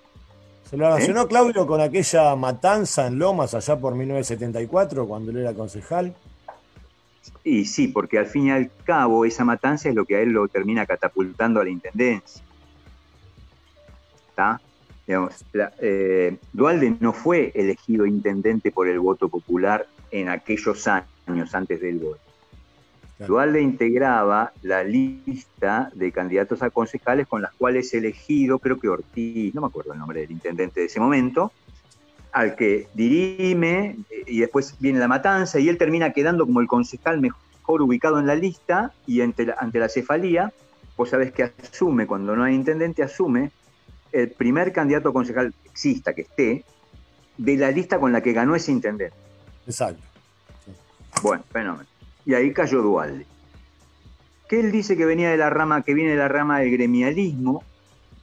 se 0.69 0.77
lo 0.77 0.87
relacionó 0.87 1.23
¿Eh? 1.23 1.29
Claudio 1.29 1.67
con 1.67 1.81
aquella 1.81 2.35
matanza 2.37 3.07
en 3.07 3.19
Lomas 3.19 3.55
allá 3.55 3.79
por 3.79 3.95
1974, 3.95 5.07
cuando 5.07 5.31
él 5.31 5.39
era 5.39 5.53
concejal. 5.55 6.15
Y 7.43 7.65
sí, 7.67 7.89
porque 7.89 8.19
al 8.19 8.27
fin 8.27 8.47
y 8.47 8.51
al 8.51 8.71
cabo 8.85 9.25
esa 9.25 9.45
matanza 9.45 9.89
es 9.89 9.95
lo 9.95 10.05
que 10.05 10.17
a 10.17 10.21
él 10.21 10.31
lo 10.31 10.49
termina 10.49 10.87
catapultando 10.87 11.61
a 11.61 11.65
la 11.65 11.71
intendencia. 11.71 12.43
¿Está? 14.31 14.61
Digamos, 15.07 15.45
la- 15.53 15.73
eh, 15.81 16.39
Dualde 16.53 16.97
no 17.01 17.13
fue 17.13 17.53
elegido 17.55 18.07
intendente 18.07 18.71
por 18.73 18.89
el 18.89 18.99
voto 18.99 19.29
popular 19.29 19.87
en 20.11 20.29
aquellos 20.29 20.87
años 20.89 21.55
antes 21.55 21.81
del 21.81 21.99
voto. 21.99 22.21
Claro. 23.17 23.35
Dualde 23.35 23.63
integraba 23.63 24.53
la 24.63 24.83
lista 24.83 25.91
de 25.95 26.11
candidatos 26.11 26.63
a 26.63 26.71
concejales 26.71 27.29
con 27.29 27.43
las 27.43 27.53
cuales 27.55 27.95
elegido, 27.95 28.59
creo 28.59 28.81
que 28.81 28.89
Ortiz, 28.89 29.55
no 29.55 29.61
me 29.61 29.69
acuerdo 29.69 29.93
el 29.93 30.01
nombre 30.01 30.21
del 30.21 30.33
intendente 30.33 30.81
de 30.81 30.87
ese 30.87 30.99
momento, 30.99 31.53
al 32.33 32.57
que 32.57 32.89
dirime 32.95 33.97
eh, 34.11 34.25
y 34.27 34.41
después 34.41 34.77
viene 34.81 34.99
la 34.99 35.07
matanza 35.07 35.61
y 35.61 35.69
él 35.69 35.79
termina 35.79 36.11
quedando 36.11 36.45
como 36.45 36.61
el 36.61 36.67
concejal 36.67 37.21
mejor 37.21 37.83
ubicado 37.83 38.19
en 38.19 38.27
la 38.27 38.35
lista 38.35 38.93
y 39.07 39.21
ante 39.21 39.47
la, 39.47 39.55
ante 39.59 39.79
la 39.79 39.89
cefalía, 39.89 40.53
vos 40.97 41.11
sabés 41.11 41.33
que 41.33 41.45
asume, 41.45 42.09
cuando 42.09 42.35
no 42.35 42.43
hay 42.43 42.55
intendente, 42.55 43.05
asume 43.05 43.53
el 44.11 44.31
primer 44.31 44.73
candidato 44.73 45.11
a 45.11 45.13
concejal 45.13 45.55
que 45.63 45.69
exista, 45.69 46.15
que 46.15 46.23
esté, 46.23 46.65
de 47.37 47.57
la 47.57 47.71
lista 47.71 47.99
con 47.99 48.13
la 48.13 48.21
que 48.21 48.33
ganó 48.33 48.55
ese 48.57 48.73
intendente. 48.73 49.17
Exacto. 49.67 50.03
Bueno, 51.23 51.45
fenómeno. 51.51 51.89
Y 52.27 52.35
ahí 52.35 52.53
cayó 52.53 52.83
Dualde. 52.83 53.27
Que 54.49 54.61
él 54.61 54.73
dice 54.73 54.97
que 54.97 55.05
venía 55.07 55.31
de 55.31 55.37
la 55.37 55.51
rama, 55.51 55.83
que 55.83 55.95
viene 55.95 56.11
de 56.13 56.17
la 56.17 56.29
rama 56.29 56.61
del 56.61 56.71
gremialismo. 56.71 57.65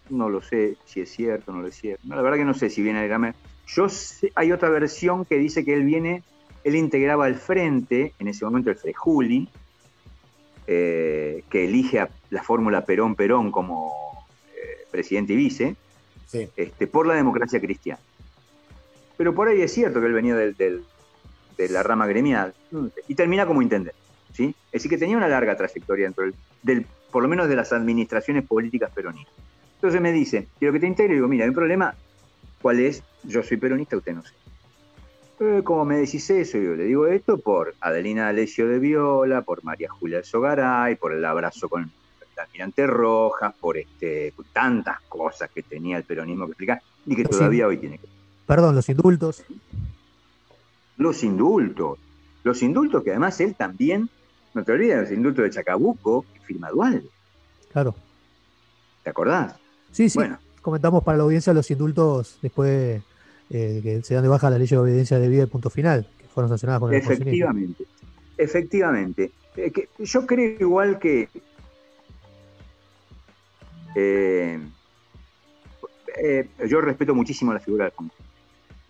No 0.10 0.30
lo 0.30 0.42
sé 0.42 0.76
si 0.86 1.02
es 1.02 1.10
cierto 1.12 1.52
no 1.54 1.62
lo 1.62 1.68
es 1.68 1.76
cierto. 1.76 2.02
No, 2.06 2.16
la 2.16 2.22
verdad 2.22 2.38
que 2.38 2.46
no 2.46 2.54
sé 2.54 2.70
si 2.70 2.82
viene 2.82 3.02
de 3.02 3.08
la 3.08 3.14
rama. 3.16 3.36
Yo 3.68 3.88
sé- 3.90 4.32
hay 4.36 4.52
otra 4.52 4.70
versión 4.70 5.26
que 5.26 5.38
dice 5.38 5.64
que 5.64 5.74
él 5.74 5.84
viene, 5.84 6.24
él 6.64 6.76
integraba 6.76 7.28
el 7.28 7.36
frente, 7.36 8.14
en 8.20 8.28
ese 8.28 8.44
momento 8.46 8.70
el 8.70 8.76
Frejuli, 8.76 9.48
eh, 10.68 11.44
que 11.50 11.66
elige 11.66 12.00
a 12.00 12.10
la 12.30 12.44
fórmula 12.44 12.86
Perón-Perón 12.86 13.52
como 13.52 13.92
eh, 14.56 14.86
presidente 14.92 15.34
y 15.34 15.38
vice, 15.38 15.76
Sí. 16.28 16.48
este, 16.56 16.88
por 16.88 17.08
la 17.08 17.14
democracia 17.16 17.60
cristiana. 17.60 18.00
Pero 19.18 19.34
por 19.36 19.48
ahí 19.50 19.62
es 19.62 19.74
cierto 19.74 20.00
que 20.00 20.08
él 20.08 20.14
venía 20.14 20.36
del, 20.36 20.56
del- 20.56 20.84
de 21.58 21.70
la 21.70 21.84
rama 21.84 22.08
gremial 22.08 22.54
y 23.08 23.16
termina 23.16 23.46
como 23.46 23.62
intendente. 23.62 23.96
¿sí? 24.34 24.56
Es 24.68 24.84
decir, 24.84 24.90
que 24.92 24.98
tenía 24.98 25.18
una 25.18 25.28
larga 25.28 25.56
trayectoria 25.56 26.06
dentro 26.06 26.24
del, 26.26 26.34
del- 26.64 26.86
por 27.12 27.22
lo 27.24 27.30
menos 27.30 27.50
de 27.50 27.56
las 27.56 27.74
administraciones 27.74 28.46
políticas 28.48 28.90
peronistas. 28.94 29.34
Entonces 29.76 30.00
me 30.02 30.12
dice, 30.12 30.48
quiero 30.60 30.74
que 30.74 30.80
te 30.80 30.88
integre, 30.88 31.14
y 31.14 31.16
digo, 31.18 31.28
mira, 31.28 31.44
hay 31.44 31.50
un 31.50 31.56
problema, 31.56 31.94
¿cuál 32.62 32.80
es? 32.80 33.04
Yo 33.24 33.44
soy 33.44 33.58
peronista, 33.58 33.98
usted 33.98 34.14
no 34.14 34.24
sé. 34.24 34.34
Eh, 35.40 35.62
¿Cómo 35.64 35.84
me 35.86 35.98
decís 35.98 36.30
eso? 36.30 36.58
Yo 36.60 36.76
le 36.76 36.84
digo 36.86 37.08
esto 37.08 37.38
por 37.40 37.74
Adelina 37.82 38.28
Alessio 38.30 38.68
de 38.68 38.78
Viola, 38.80 39.42
por 39.42 39.64
María 39.64 39.90
Julia 39.90 40.24
Sogaray, 40.24 40.96
por 40.96 41.14
el 41.14 41.26
abrazo 41.26 41.68
con 41.68 41.82
el 41.84 41.90
almirante 42.40 42.86
Rojas, 42.88 43.54
por 43.60 43.78
este, 43.78 44.32
por 44.36 44.46
tantas 44.54 45.00
cosas 45.10 45.50
que 45.54 45.64
tenía 45.64 45.98
el 45.98 46.04
peronismo 46.04 46.46
que 46.46 46.52
explicar 46.52 46.82
y 47.06 47.16
que 47.16 47.24
Sí. 47.24 47.30
todavía 47.30 47.68
hoy 47.68 47.78
tiene 47.78 47.98
que 47.98 48.08
Perdón, 48.46 48.76
los 48.76 48.88
indultos. 48.90 49.44
Los 51.02 51.24
indultos. 51.24 52.00
Los 52.44 52.62
indultos 52.64 53.04
que 53.04 53.12
además 53.12 53.40
él 53.42 53.56
también, 53.56 54.10
no 54.54 54.64
te 54.64 54.72
olvides, 54.72 55.02
los 55.02 55.12
indultos 55.12 55.44
de 55.44 55.50
Chacabuco, 55.50 56.26
firma 56.44 56.70
Dualde. 56.70 57.10
Claro. 57.72 57.96
¿Te 59.04 59.10
acordás? 59.10 59.56
Sí, 59.92 60.10
sí. 60.10 60.18
Bueno, 60.18 60.40
Comentamos 60.62 61.04
para 61.04 61.18
la 61.18 61.24
audiencia 61.24 61.54
los 61.54 61.72
indultos 61.72 62.38
después 62.42 63.02
eh, 63.50 63.80
que 63.82 64.04
se 64.04 64.14
dan 64.14 64.24
de 64.24 64.30
baja 64.30 64.50
la 64.50 64.60
ley 64.60 64.68
de 64.68 64.78
obediencia 64.78 65.18
de 65.18 65.28
vida 65.28 65.44
y 65.44 65.48
punto 65.48 65.72
final, 65.72 66.08
que 66.20 66.28
fueron 66.28 66.50
sancionadas 66.50 66.80
con 66.80 66.94
el 66.94 67.00
efectivamente. 67.02 67.86
Efectivamente. 68.38 69.32
Eh, 69.58 69.72
que 69.72 69.90
yo 70.00 70.26
creo 70.28 70.58
igual 70.60 71.00
que. 71.00 71.30
eh, 73.96 74.60
yo 76.70 76.80
respeto 76.80 77.16
muchísimo 77.16 77.54
la 77.54 77.60
figura 77.60 77.86
de 77.86 77.90
Alfonsín, 77.90 78.26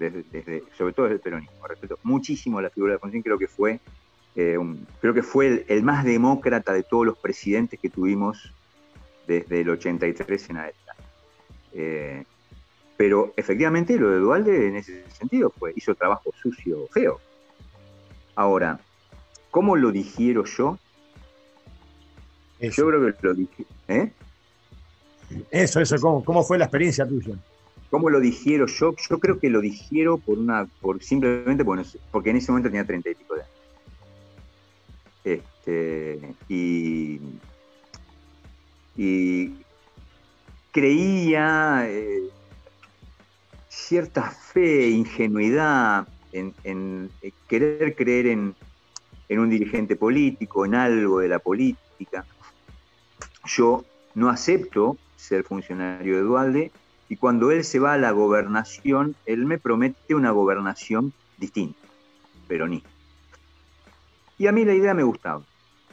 desde, 0.01 0.23
desde- 0.31 0.63
sobre 0.77 0.93
todo 0.93 1.05
desde 1.05 1.15
el 1.15 1.21
peronismo. 1.21 1.67
Respeto 1.67 1.99
muchísimo 2.03 2.59
la 2.61 2.69
figura 2.69 2.91
de 2.91 2.95
Alfonsín. 2.95 3.21
Creo 3.21 3.37
que 3.37 3.47
fue, 3.47 3.79
eh, 4.35 4.57
un- 4.57 4.85
creo 4.99 5.13
que 5.13 5.23
fue 5.23 5.47
el, 5.47 5.65
el 5.67 5.83
más 5.83 6.03
demócrata 6.03 6.73
de 6.73 6.83
todos 6.83 7.05
los 7.05 7.17
presidentes 7.17 7.79
que 7.79 7.89
tuvimos 7.89 8.51
desde 9.27 9.61
el 9.61 9.69
83 9.69 10.49
en 10.49 10.57
adelante. 10.57 10.81
Eh, 11.73 12.23
pero 12.97 13.33
efectivamente 13.37 13.97
lo 13.97 14.09
de 14.09 14.17
Dualde 14.19 14.67
en 14.67 14.75
ese 14.75 15.03
sentido 15.11 15.49
fue, 15.57 15.73
hizo 15.75 15.95
trabajo 15.95 16.31
sucio, 16.41 16.87
feo. 16.91 17.19
Ahora, 18.35 18.79
¿cómo 19.49 19.75
lo 19.75 19.91
digiero 19.91 20.43
yo? 20.45 20.77
Eso, 22.59 22.83
Yo 22.83 22.87
creo 22.89 23.13
que 23.15 23.27
lo 23.27 23.33
dije, 23.33 23.65
¿eh? 23.87 24.11
eso, 25.49 25.79
eso, 25.79 25.95
¿cómo, 25.99 26.23
cómo 26.23 26.43
fue 26.43 26.57
la 26.59 26.65
experiencia 26.65 27.07
tuya? 27.07 27.33
¿Cómo 27.91 28.09
lo 28.09 28.21
digiero 28.21 28.67
yo? 28.67 28.95
Yo 29.09 29.19
creo 29.19 29.37
que 29.37 29.49
lo 29.49 29.59
digiero 29.59 30.17
por 30.17 30.39
una, 30.39 30.65
por 30.79 31.03
simplemente 31.03 31.61
bueno, 31.63 31.83
porque 32.09 32.29
en 32.29 32.37
ese 32.37 32.49
momento 32.49 32.69
tenía 32.69 32.85
treinta 32.85 33.09
y 33.09 33.15
pico 33.15 33.35
de 33.35 33.41
años. 33.41 33.51
Este, 35.25 36.35
y, 36.47 37.19
creía 40.71 41.83
eh, 41.85 42.29
cierta 43.67 44.31
fe, 44.31 44.87
ingenuidad 44.87 46.07
en, 46.31 46.53
en, 46.63 47.09
eh, 47.21 47.33
querer 47.49 47.93
creer 47.95 48.27
en, 48.27 48.55
en 49.27 49.39
un 49.39 49.49
dirigente 49.49 49.97
político, 49.97 50.65
en 50.65 50.75
algo 50.75 51.19
de 51.19 51.27
la 51.27 51.39
política. 51.39 52.25
Yo 53.45 53.83
no 54.15 54.29
acepto 54.29 54.95
ser 55.17 55.43
funcionario 55.43 56.15
de 56.15 56.21
Dualde 56.21 56.71
y 57.11 57.17
cuando 57.17 57.51
él 57.51 57.65
se 57.65 57.77
va 57.77 57.91
a 57.91 57.97
la 57.97 58.11
gobernación, 58.11 59.17
él 59.25 59.45
me 59.45 59.57
promete 59.57 60.15
una 60.15 60.31
gobernación 60.31 61.11
distinta, 61.37 61.77
peronista. 62.47 62.89
Y 64.37 64.47
a 64.47 64.53
mí 64.53 64.63
la 64.63 64.73
idea 64.73 64.93
me 64.93 65.03
gustaba. 65.03 65.43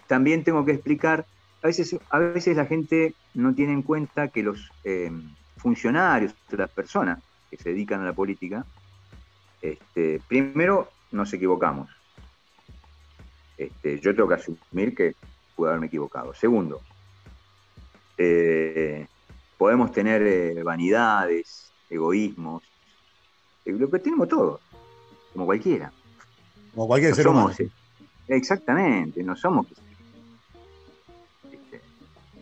También 0.06 0.44
tengo 0.44 0.64
que 0.64 0.70
explicar, 0.70 1.26
a 1.60 1.66
veces, 1.66 1.98
a 2.10 2.20
veces 2.20 2.56
la 2.56 2.66
gente 2.66 3.14
no 3.34 3.52
tiene 3.52 3.72
en 3.72 3.82
cuenta 3.82 4.28
que 4.28 4.44
los 4.44 4.70
eh, 4.84 5.10
funcionarios, 5.56 6.36
las 6.50 6.70
personas 6.70 7.20
que 7.50 7.56
se 7.56 7.70
dedican 7.70 8.00
a 8.00 8.04
la 8.04 8.12
política, 8.12 8.64
este, 9.60 10.20
primero 10.28 10.88
nos 11.10 11.32
equivocamos. 11.32 11.90
Este, 13.56 13.98
yo 13.98 14.14
tengo 14.14 14.28
que 14.28 14.36
asumir 14.36 14.94
que 14.94 15.16
pude 15.56 15.70
haberme 15.70 15.88
equivocado. 15.88 16.32
Segundo, 16.32 16.80
eh, 18.16 19.08
podemos 19.58 19.92
tener 19.92 20.22
eh, 20.22 20.62
vanidades, 20.62 21.72
egoísmos, 21.90 22.62
eh, 23.64 23.72
lo 23.72 23.90
que 23.90 23.98
tenemos 23.98 24.28
todos, 24.28 24.60
como 25.32 25.44
cualquiera. 25.44 25.92
Como 26.74 26.86
cualquier 26.86 27.10
No 27.10 27.16
ser 27.16 27.28
humano. 27.28 27.52
somos, 27.52 27.60
eh, 27.60 27.70
exactamente, 28.28 29.22
no 29.22 29.36
somos. 29.36 29.66
este, 31.50 31.80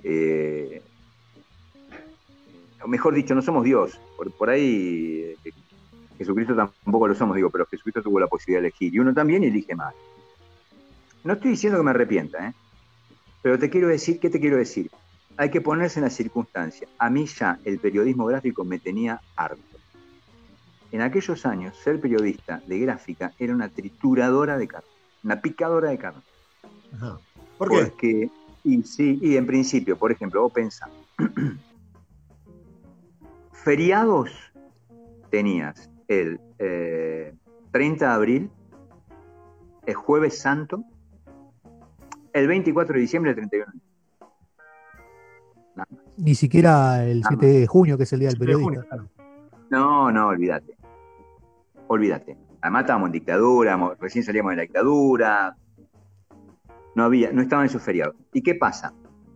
eh, 0.05 0.83
o 2.85 2.89
mejor 2.89 3.15
dicho, 3.15 3.35
no 3.35 3.43
somos 3.43 3.65
Dios. 3.65 3.99
Por, 4.17 4.31
por 4.33 4.51
ahí 4.51 5.35
eh, 5.45 5.53
Jesucristo 6.19 6.55
tampoco 6.55 7.09
lo 7.09 7.15
somos, 7.15 7.35
digo, 7.35 7.51
pero 7.51 7.67
Jesucristo 7.67 8.03
tuvo 8.03 8.21
la 8.21 8.27
posibilidad 8.27 8.61
de 8.63 8.69
elegir 8.69 8.95
y 8.95 8.99
uno 8.99 9.15
también 9.15 9.43
elige 9.43 9.75
mal. 9.75 9.95
No 11.25 11.33
estoy 11.33 11.53
diciendo 11.53 11.79
que 11.79 11.85
me 11.85 11.91
arrepienta, 11.91 12.49
¿eh? 12.49 12.55
pero 13.43 13.59
te 13.59 13.69
quiero 13.71 13.89
decir, 13.89 14.21
¿qué 14.21 14.31
te 14.31 14.39
quiero 14.39 14.57
decir? 14.59 14.91
Hay 15.39 15.51
que 15.51 15.61
ponerse 15.61 15.99
en 15.99 16.05
la 16.05 16.11
circunstancia. 16.11 16.89
A 16.99 17.11
mí 17.11 17.27
ya 17.27 17.59
el 17.65 17.79
periodismo 17.79 18.27
gráfico 18.27 18.65
me 18.65 18.79
tenía 18.79 19.21
harto. 19.37 19.63
En 20.93 21.03
aquellos 21.03 21.45
años, 21.45 21.77
ser 21.77 22.01
periodista 22.01 22.63
de 22.67 22.79
gráfica 22.79 23.33
era 23.39 23.53
una 23.53 23.69
trituradora 23.69 24.57
de 24.57 24.69
carne, 24.69 24.89
una 25.25 25.41
picadora 25.41 25.91
de 25.91 25.99
carne. 25.99 26.23
Ajá. 26.95 27.19
¿Por 27.59 27.71
qué? 27.71 27.85
Porque, 27.85 28.31
y 28.65 28.83
sí, 28.83 29.19
y 29.21 29.37
en 29.37 29.47
principio, 29.47 29.99
por 29.99 30.13
ejemplo, 30.13 30.43
vos 30.43 30.53
pensás, 30.53 30.89
feriados 33.53 34.31
tenías 35.31 35.91
el 36.09 36.41
eh, 36.59 37.35
30 37.73 38.07
de 38.07 38.13
abril, 38.13 38.51
el 39.87 39.95
jueves 39.95 40.39
santo, 40.39 40.85
el 42.33 42.47
24 42.47 42.95
de 42.95 43.01
diciembre, 43.01 43.31
el 43.33 43.37
31 43.37 43.73
de 43.73 43.86
Ni 46.17 46.35
siquiera 46.35 47.05
el 47.05 47.23
Ah, 47.25 47.29
7 47.29 47.47
de 47.47 47.67
junio, 47.67 47.97
que 47.97 48.05
es 48.05 48.13
el 48.13 48.21
día 48.21 48.29
del 48.31 48.39
De 48.39 48.47
periodista. 48.47 48.83
claro. 48.89 49.09
No, 49.71 50.11
no, 50.13 50.29
olvídate. 50.29 50.77
olvídate. 51.89 52.37
Además 52.63 52.83
estábamos 52.83 53.09
en 53.09 53.13
dictadura, 53.13 53.97
recién 54.01 54.25
salíamos 54.25 54.51
de 54.51 54.57
la 54.57 54.63
dictadura, 54.63 55.57
no 56.95 57.05
había, 57.05 57.31
no 57.33 57.43
estaban 57.43 57.67
esos 57.67 57.83
feriados. 57.83 58.17
¿Y 58.33 58.43
qué 58.43 58.55
pasa? 58.55 58.93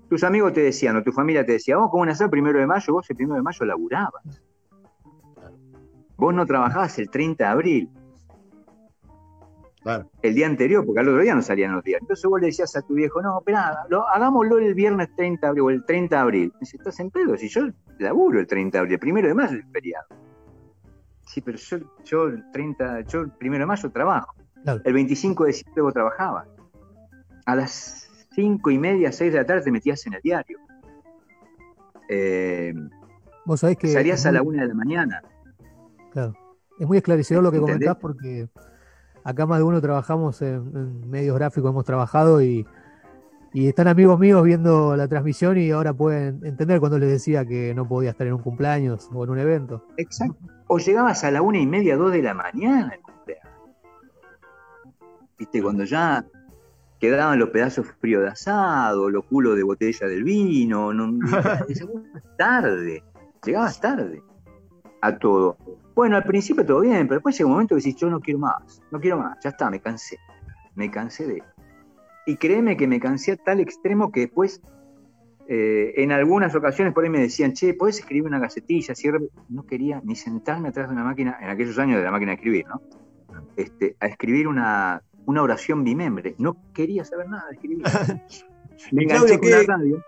Tus 0.09 0.25
amigos 0.25 0.52
te 0.52 0.61
decían, 0.62 0.97
o 0.97 1.02
tu 1.02 1.12
familia 1.12 1.44
te 1.47 1.52
decía, 1.52 1.76
vamos, 1.76 1.90
¿cómo 1.90 2.00
van 2.04 2.09
a 2.11 2.25
el 2.25 2.30
primero 2.30 2.59
de 2.59 2.66
mayo? 2.66 2.94
Vos 2.94 3.09
el 3.11 3.16
primero 3.16 3.37
de 3.37 3.42
mayo 3.42 3.64
laburabas. 3.66 4.42
Vos 6.16 6.35
no 6.35 6.44
trabajabas 6.47 6.99
el 6.99 7.09
30 7.11 7.44
de 7.44 7.50
abril. 7.50 7.90
El 10.22 10.34
día 10.34 10.46
anterior, 10.46 10.84
porque 10.84 11.00
al 11.00 11.08
otro 11.08 11.22
día 11.22 11.34
no 11.34 11.42
salían 11.42 11.72
los 11.72 11.82
días. 11.82 12.00
Entonces 12.02 12.25
vos 12.28 12.40
le 12.40 12.49
decías 12.49 12.76
a 12.76 12.82
tu 12.82 12.94
viejo, 12.94 13.22
no, 13.22 13.38
espera, 13.38 13.87
hagámoslo 14.12 14.58
el 14.58 14.75
viernes 14.75 15.08
30 15.16 15.40
de 15.40 15.49
abril 15.49 15.62
o 15.62 15.70
el 15.70 15.84
30 15.84 16.16
de 16.16 16.20
abril. 16.20 16.52
Dice, 16.60 16.76
estás 16.76 17.00
en 17.00 17.10
pedo, 17.10 17.37
si 17.37 17.49
yo 17.49 17.62
laburo 17.99 18.40
el 18.40 18.46
30 18.46 18.76
de 18.76 18.78
abril, 18.80 18.94
el 18.94 19.00
primero 19.00 19.28
de 19.28 19.34
mayo 19.34 19.58
es 19.58 19.64
el 19.64 19.70
feriado. 19.70 20.06
Sí, 21.22 21.40
pero 21.40 21.56
yo, 21.56 21.78
yo 22.04 22.25
el 22.26 22.50
30, 22.52 23.00
yo 23.02 23.20
el 23.20 23.30
primero 23.30 23.62
de 23.62 23.66
mayo 23.66 23.90
trabajo. 23.90 24.34
El 24.84 24.92
25 24.92 25.44
de 25.44 25.49
diciembre 25.49 25.82
vos 25.82 25.94
trabajabas. 25.94 26.46
A 27.46 27.56
las 27.56 28.10
cinco 28.34 28.70
y 28.70 28.78
media, 28.78 29.10
seis 29.12 29.32
de 29.32 29.38
la 29.38 29.46
tarde 29.46 29.62
te 29.62 29.72
metías 29.72 30.06
en 30.06 30.14
el 30.14 30.20
diario. 30.20 30.58
Eh, 32.08 32.75
vos 33.46 33.60
sabés 33.60 33.78
que. 33.78 33.88
Salías 33.88 34.26
a 34.26 34.32
la 34.32 34.42
una 34.42 34.62
de 34.62 34.68
la 34.68 34.75
mañana. 34.75 35.22
Claro. 36.12 36.34
Es 36.78 36.87
muy 36.87 36.99
esclarecedor 36.99 37.42
lo 37.42 37.52
que 37.52 37.60
comentás 37.60 37.96
porque 37.96 38.49
acá 39.24 39.46
más 39.46 39.58
de 39.58 39.64
uno 39.64 39.80
trabajamos 39.80 40.40
en, 40.42 41.08
medios 41.08 41.36
gráficos, 41.36 41.70
hemos 41.70 41.84
trabajado 41.84 42.42
y, 42.42 42.66
y, 43.52 43.68
están 43.68 43.88
amigos 43.88 44.18
míos 44.18 44.42
viendo 44.42 44.96
la 44.96 45.08
transmisión 45.08 45.58
y 45.58 45.70
ahora 45.70 45.92
pueden 45.92 46.44
entender 46.44 46.80
cuando 46.80 46.98
les 46.98 47.10
decía 47.10 47.44
que 47.44 47.74
no 47.74 47.86
podía 47.86 48.10
estar 48.10 48.26
en 48.26 48.34
un 48.34 48.42
cumpleaños 48.42 49.08
o 49.12 49.24
en 49.24 49.30
un 49.30 49.38
evento. 49.38 49.84
Exacto. 49.96 50.38
O 50.68 50.78
llegabas 50.78 51.24
a 51.24 51.30
la 51.30 51.42
una 51.42 51.58
y 51.58 51.66
media, 51.66 51.96
dos 51.96 52.12
de 52.12 52.22
la 52.22 52.34
mañana 52.34 52.92
el 52.94 53.02
cumpleaños. 53.02 53.48
Viste, 55.38 55.62
cuando 55.62 55.84
ya 55.84 56.24
quedaban 56.98 57.38
los 57.38 57.48
pedazos 57.48 57.86
fríos 58.00 58.22
de 58.22 58.28
asado, 58.28 59.08
los 59.08 59.24
culos 59.24 59.56
de 59.56 59.62
botella 59.62 60.06
del 60.06 60.22
vino, 60.22 60.92
no, 60.92 61.18
tarde, 62.38 63.02
llegabas 63.42 63.80
tarde 63.80 64.22
a 65.00 65.19
todo. 65.19 65.57
Bueno, 65.95 66.16
al 66.16 66.25
principio 66.25 66.64
todo 66.64 66.80
bien, 66.80 67.07
pero 67.07 67.16
después 67.16 67.37
llega 67.37 67.47
un 67.47 67.52
momento 67.52 67.75
que 67.75 67.83
decís, 67.83 67.97
yo 67.97 68.09
no 68.09 68.21
quiero 68.21 68.38
más, 68.38 68.83
no 68.90 69.00
quiero 69.00 69.19
más, 69.19 69.38
ya 69.42 69.50
está, 69.50 69.71
me 69.71 69.80
cansé, 69.80 70.19
me 70.75 70.90
cansé 70.90 71.26
de... 71.26 71.42
Y 72.26 72.37
créeme 72.37 72.76
que 72.76 72.87
me 72.87 73.00
cansé 73.00 73.33
a 73.33 73.37
tal 73.37 73.61
extremo 73.61 74.12
que 74.12 74.21
después, 74.21 74.62
eh, 75.49 75.95
en 75.97 76.12
algunas 76.12 76.54
ocasiones 76.54 76.95
por 76.95 77.04
ahí 77.04 77.11
me 77.11 77.21
decían, 77.21 77.52
che, 77.54 77.75
¿podés 77.75 77.99
escribir 77.99 78.25
una 78.25 78.38
gacetilla? 78.38 78.95
No 79.49 79.64
quería 79.66 80.00
ni 80.04 80.14
sentarme 80.14 80.69
atrás 80.69 80.88
de 80.88 80.95
una 80.95 81.04
máquina, 81.04 81.38
en 81.40 81.49
aquellos 81.49 81.78
años 81.78 81.99
de 81.99 82.04
la 82.04 82.11
máquina 82.11 82.30
de 82.30 82.37
escribir, 82.37 82.66
¿no? 82.66 82.80
Este, 83.57 83.97
a 84.00 84.07
escribir 84.07 84.49
una, 84.49 85.02
una 85.26 85.42
oración 85.42 85.83
bimembre. 85.83 86.35
No 86.38 86.57
quería 86.73 87.04
saber 87.04 87.28
nada 87.28 87.47
de 87.49 87.54
escribir. 87.54 87.83
me 88.92 89.02
enganché 89.02 89.38
con 89.38 89.50
la 89.50 89.62
radio. 89.62 90.04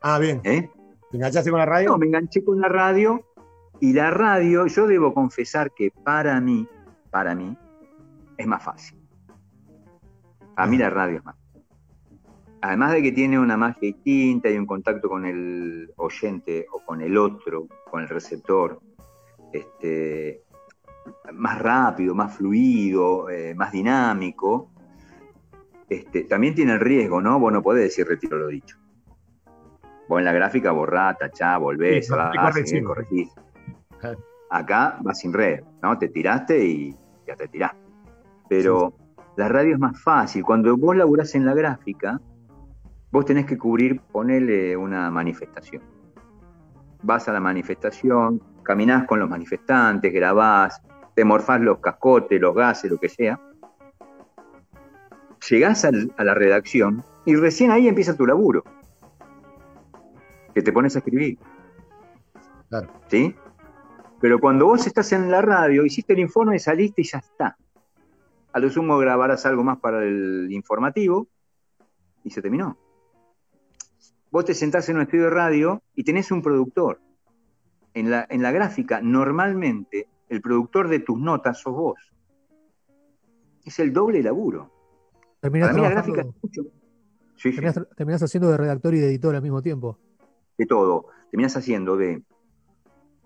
Ah, 0.00 0.18
bien. 0.18 0.40
¿Eh? 0.44 0.70
¿Te 1.10 1.16
enganchaste 1.16 1.50
con 1.50 1.58
la 1.58 1.66
radio? 1.66 1.90
No, 1.90 1.98
me 1.98 2.06
enganché 2.06 2.44
con 2.44 2.60
la 2.60 2.68
radio 2.68 3.24
y 3.80 3.92
la 3.92 4.10
radio, 4.10 4.66
yo 4.66 4.86
debo 4.86 5.14
confesar 5.14 5.72
que 5.72 5.90
para 5.90 6.40
mí, 6.40 6.66
para 7.10 7.34
mí, 7.34 7.56
es 8.36 8.46
más 8.46 8.62
fácil. 8.62 8.98
A 10.56 10.66
mí 10.66 10.76
la 10.76 10.90
radio 10.90 11.18
es 11.18 11.24
más 11.24 11.36
Además 12.60 12.92
de 12.92 13.02
que 13.02 13.12
tiene 13.12 13.38
una 13.38 13.56
magia 13.56 13.80
distinta 13.82 14.50
y 14.50 14.58
un 14.58 14.66
contacto 14.66 15.08
con 15.08 15.24
el 15.24 15.92
oyente 15.96 16.66
o 16.72 16.84
con 16.84 17.00
el 17.00 17.16
otro, 17.16 17.68
con 17.88 18.02
el 18.02 18.08
receptor, 18.08 18.80
este, 19.52 20.42
más 21.32 21.58
rápido, 21.60 22.16
más 22.16 22.36
fluido, 22.36 23.30
eh, 23.30 23.54
más 23.54 23.70
dinámico. 23.70 24.72
Este, 25.88 26.24
también 26.24 26.56
tiene 26.56 26.72
el 26.72 26.80
riesgo, 26.80 27.20
¿no? 27.20 27.38
Vos 27.38 27.52
no 27.52 27.62
podés 27.62 27.84
decir 27.84 28.08
retiro 28.08 28.38
lo 28.38 28.48
dicho. 28.48 28.76
Vos 30.08 30.18
en 30.18 30.24
la 30.24 30.32
gráfica 30.32 30.72
borrá, 30.72 31.14
tachá, 31.14 31.58
volvés, 31.58 32.08
sí, 32.64 32.82
corregís. 32.82 33.30
Acá 34.50 34.98
vas 35.02 35.18
sin 35.18 35.32
red, 35.32 35.62
¿no? 35.82 35.98
Te 35.98 36.08
tiraste 36.08 36.64
y 36.64 36.96
ya 37.26 37.36
te 37.36 37.48
tiraste. 37.48 37.78
Pero 38.48 38.94
la 39.36 39.48
radio 39.48 39.74
es 39.74 39.78
más 39.78 40.00
fácil. 40.02 40.42
Cuando 40.42 40.76
vos 40.76 40.96
laburás 40.96 41.34
en 41.34 41.44
la 41.44 41.54
gráfica, 41.54 42.20
vos 43.10 43.24
tenés 43.24 43.46
que 43.46 43.58
cubrir, 43.58 44.00
ponerle 44.00 44.76
una 44.76 45.10
manifestación. 45.10 45.82
Vas 47.02 47.28
a 47.28 47.32
la 47.32 47.40
manifestación, 47.40 48.42
caminás 48.62 49.06
con 49.06 49.20
los 49.20 49.28
manifestantes, 49.28 50.12
grabás, 50.12 50.82
te 51.14 51.24
morfás 51.24 51.60
los 51.60 51.78
cascotes, 51.78 52.40
los 52.40 52.54
gases, 52.54 52.90
lo 52.90 52.98
que 52.98 53.08
sea. 53.08 53.40
Llegás 55.48 55.84
a 55.84 56.24
la 56.24 56.34
redacción 56.34 57.04
y 57.24 57.36
recién 57.36 57.70
ahí 57.70 57.88
empieza 57.88 58.16
tu 58.16 58.26
laburo. 58.26 58.64
Que 60.54 60.62
te 60.62 60.72
pones 60.72 60.96
a 60.96 60.98
escribir. 60.98 61.38
Claro. 62.68 62.88
¿Sí? 63.08 63.34
Pero 64.20 64.38
cuando 64.40 64.66
vos 64.66 64.86
estás 64.86 65.12
en 65.12 65.30
la 65.30 65.42
radio, 65.42 65.84
hiciste 65.84 66.12
el 66.12 66.20
informe, 66.20 66.58
saliste 66.58 67.02
y 67.02 67.04
ya 67.04 67.18
está. 67.18 67.56
A 68.52 68.58
lo 68.58 68.70
sumo 68.70 68.98
grabarás 68.98 69.46
algo 69.46 69.62
más 69.62 69.78
para 69.78 70.04
el 70.04 70.48
informativo 70.50 71.28
y 72.24 72.30
se 72.30 72.42
terminó. 72.42 72.76
Vos 74.30 74.44
te 74.44 74.54
sentás 74.54 74.88
en 74.88 74.96
un 74.96 75.02
estudio 75.02 75.24
de 75.24 75.30
radio 75.30 75.82
y 75.94 76.04
tenés 76.04 76.30
un 76.30 76.42
productor. 76.42 77.00
En 77.94 78.10
la, 78.10 78.26
en 78.28 78.42
la 78.42 78.52
gráfica, 78.52 79.00
normalmente, 79.00 80.08
el 80.28 80.40
productor 80.40 80.88
de 80.88 81.00
tus 81.00 81.18
notas 81.18 81.60
sos 81.60 81.74
vos. 81.74 82.12
Es 83.64 83.78
el 83.78 83.92
doble 83.92 84.22
laburo. 84.22 84.70
Terminás, 85.40 85.74
la 85.76 85.90
gráfica 85.90 86.26
terminás 87.96 88.22
haciendo 88.22 88.50
de 88.50 88.56
redactor 88.56 88.94
y 88.94 88.98
de 88.98 89.06
editor 89.06 89.34
al 89.34 89.42
mismo 89.42 89.62
tiempo. 89.62 89.98
De 90.56 90.66
todo. 90.66 91.06
Terminás 91.30 91.56
haciendo 91.56 91.96
de 91.96 92.22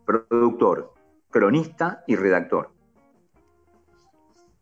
productor, 0.04 0.92
cronista 1.30 2.04
y 2.06 2.16
redactor. 2.16 2.70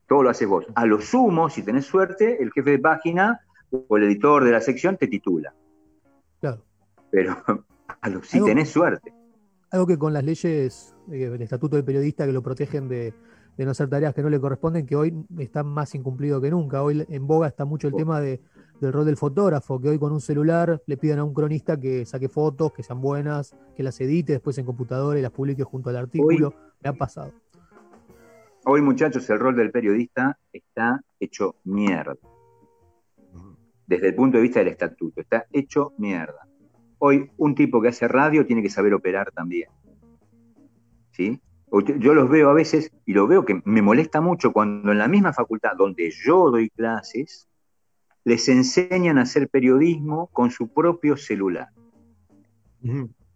Todo 0.07 0.23
lo 0.25 0.31
haces 0.31 0.49
vos. 0.49 0.67
A 0.75 0.87
lo 0.87 1.01
sumo, 1.01 1.49
si 1.49 1.63
tenés 1.63 1.87
suerte, 1.87 2.43
el 2.43 2.51
jefe 2.53 2.71
de 2.71 2.79
página 2.79 3.41
o 3.71 3.97
el 3.97 4.05
editor 4.05 4.45
de 4.45 4.53
la 4.53 4.61
sección 4.61 4.97
te 4.97 5.07
titula. 5.07 5.55
Claro. 6.41 6.65
Pero 7.11 7.37
si 8.23 8.43
tenés 8.45 8.71
suerte. 8.71 9.13
Algo 9.71 9.87
que 9.87 9.99
con 9.99 10.13
las 10.13 10.25
leyes, 10.25 10.97
eh, 11.13 11.31
el 11.33 11.43
estatuto 11.43 11.77
del 11.77 11.85
periodista 11.85 12.27
que 12.27 12.33
lo 12.33 12.43
protegen 12.43 12.89
de, 12.89 13.15
no 13.57 13.71
hacer 13.71 13.89
tareas 13.89 14.15
que 14.15 14.23
no 14.23 14.31
le 14.31 14.41
corresponden, 14.41 14.87
que 14.87 14.97
hoy 14.97 15.15
están 15.39 15.67
más 15.67 15.95
incumplido 15.95 16.41
que 16.41 16.51
nunca. 16.51 16.83
Hoy 16.83 17.07
en 17.09 17.27
boga 17.27 17.47
está 17.47 17.65
mucho 17.65 17.89
el 17.89 17.95
tema 17.95 18.21
de 18.21 18.41
del 18.81 18.93
rol 18.93 19.05
del 19.05 19.17
fotógrafo, 19.17 19.81
que 19.81 19.91
hoy 19.91 19.99
con 19.99 20.13
un 20.13 20.21
celular 20.21 20.83
le 20.87 20.97
piden 20.97 21.19
a 21.19 21.25
un 21.25 21.35
cronista 21.35 21.79
que 21.79 22.07
saque 22.07 22.29
fotos, 22.29 22.73
que 22.73 22.83
sean 22.83 23.01
buenas, 23.01 23.55
que 23.77 23.83
las 23.83 24.01
edite 24.01 24.33
después 24.33 24.57
en 24.59 24.65
computadora 24.65 25.19
y 25.19 25.23
las 25.23 25.31
publique 25.31 25.63
junto 25.63 25.91
al 25.91 25.97
artículo. 25.97 26.55
Me 26.83 26.89
ha 26.91 26.93
pasado. 26.95 27.33
Hoy, 28.65 28.81
muchachos, 28.83 29.29
el 29.31 29.39
rol 29.39 29.57
del 29.57 29.71
periodista 29.71 30.39
está 30.53 31.01
hecho 31.19 31.57
mierda. 31.65 32.17
Desde 33.87 34.09
el 34.09 34.15
punto 34.15 34.37
de 34.37 34.43
vista 34.43 34.61
del 34.61 34.69
estatuto, 34.69 35.21
está 35.21 35.47
hecho 35.53 35.93
mierda. 35.99 36.47
Hoy, 36.99 37.31
un 37.37 37.55
tipo 37.55 37.81
que 37.81 37.89
hace 37.89 38.07
radio 38.09 38.47
tiene 38.47 38.63
que 38.63 38.71
saber 38.71 38.95
operar 38.95 39.31
también. 39.33 39.69
¿Sí? 41.13 41.41
Yo 41.99 42.15
los 42.15 42.29
veo 42.29 42.51
a 42.51 42.55
veces 42.55 42.93
y 43.07 43.13
lo 43.13 43.27
veo 43.27 43.45
que 43.45 43.61
me 43.65 43.81
molesta 43.81 44.21
mucho 44.21 44.53
cuando 44.53 44.91
en 44.91 44.99
la 44.99 45.09
misma 45.09 45.33
facultad 45.33 45.77
donde 45.77 46.11
yo 46.11 46.51
doy 46.51 46.69
clases, 46.71 47.49
les 48.31 48.49
enseñan 48.49 49.19
a 49.19 49.23
hacer 49.23 49.49
periodismo 49.49 50.29
con 50.29 50.53
su 50.53 50.69
propio 50.69 51.17
celular. 51.17 51.71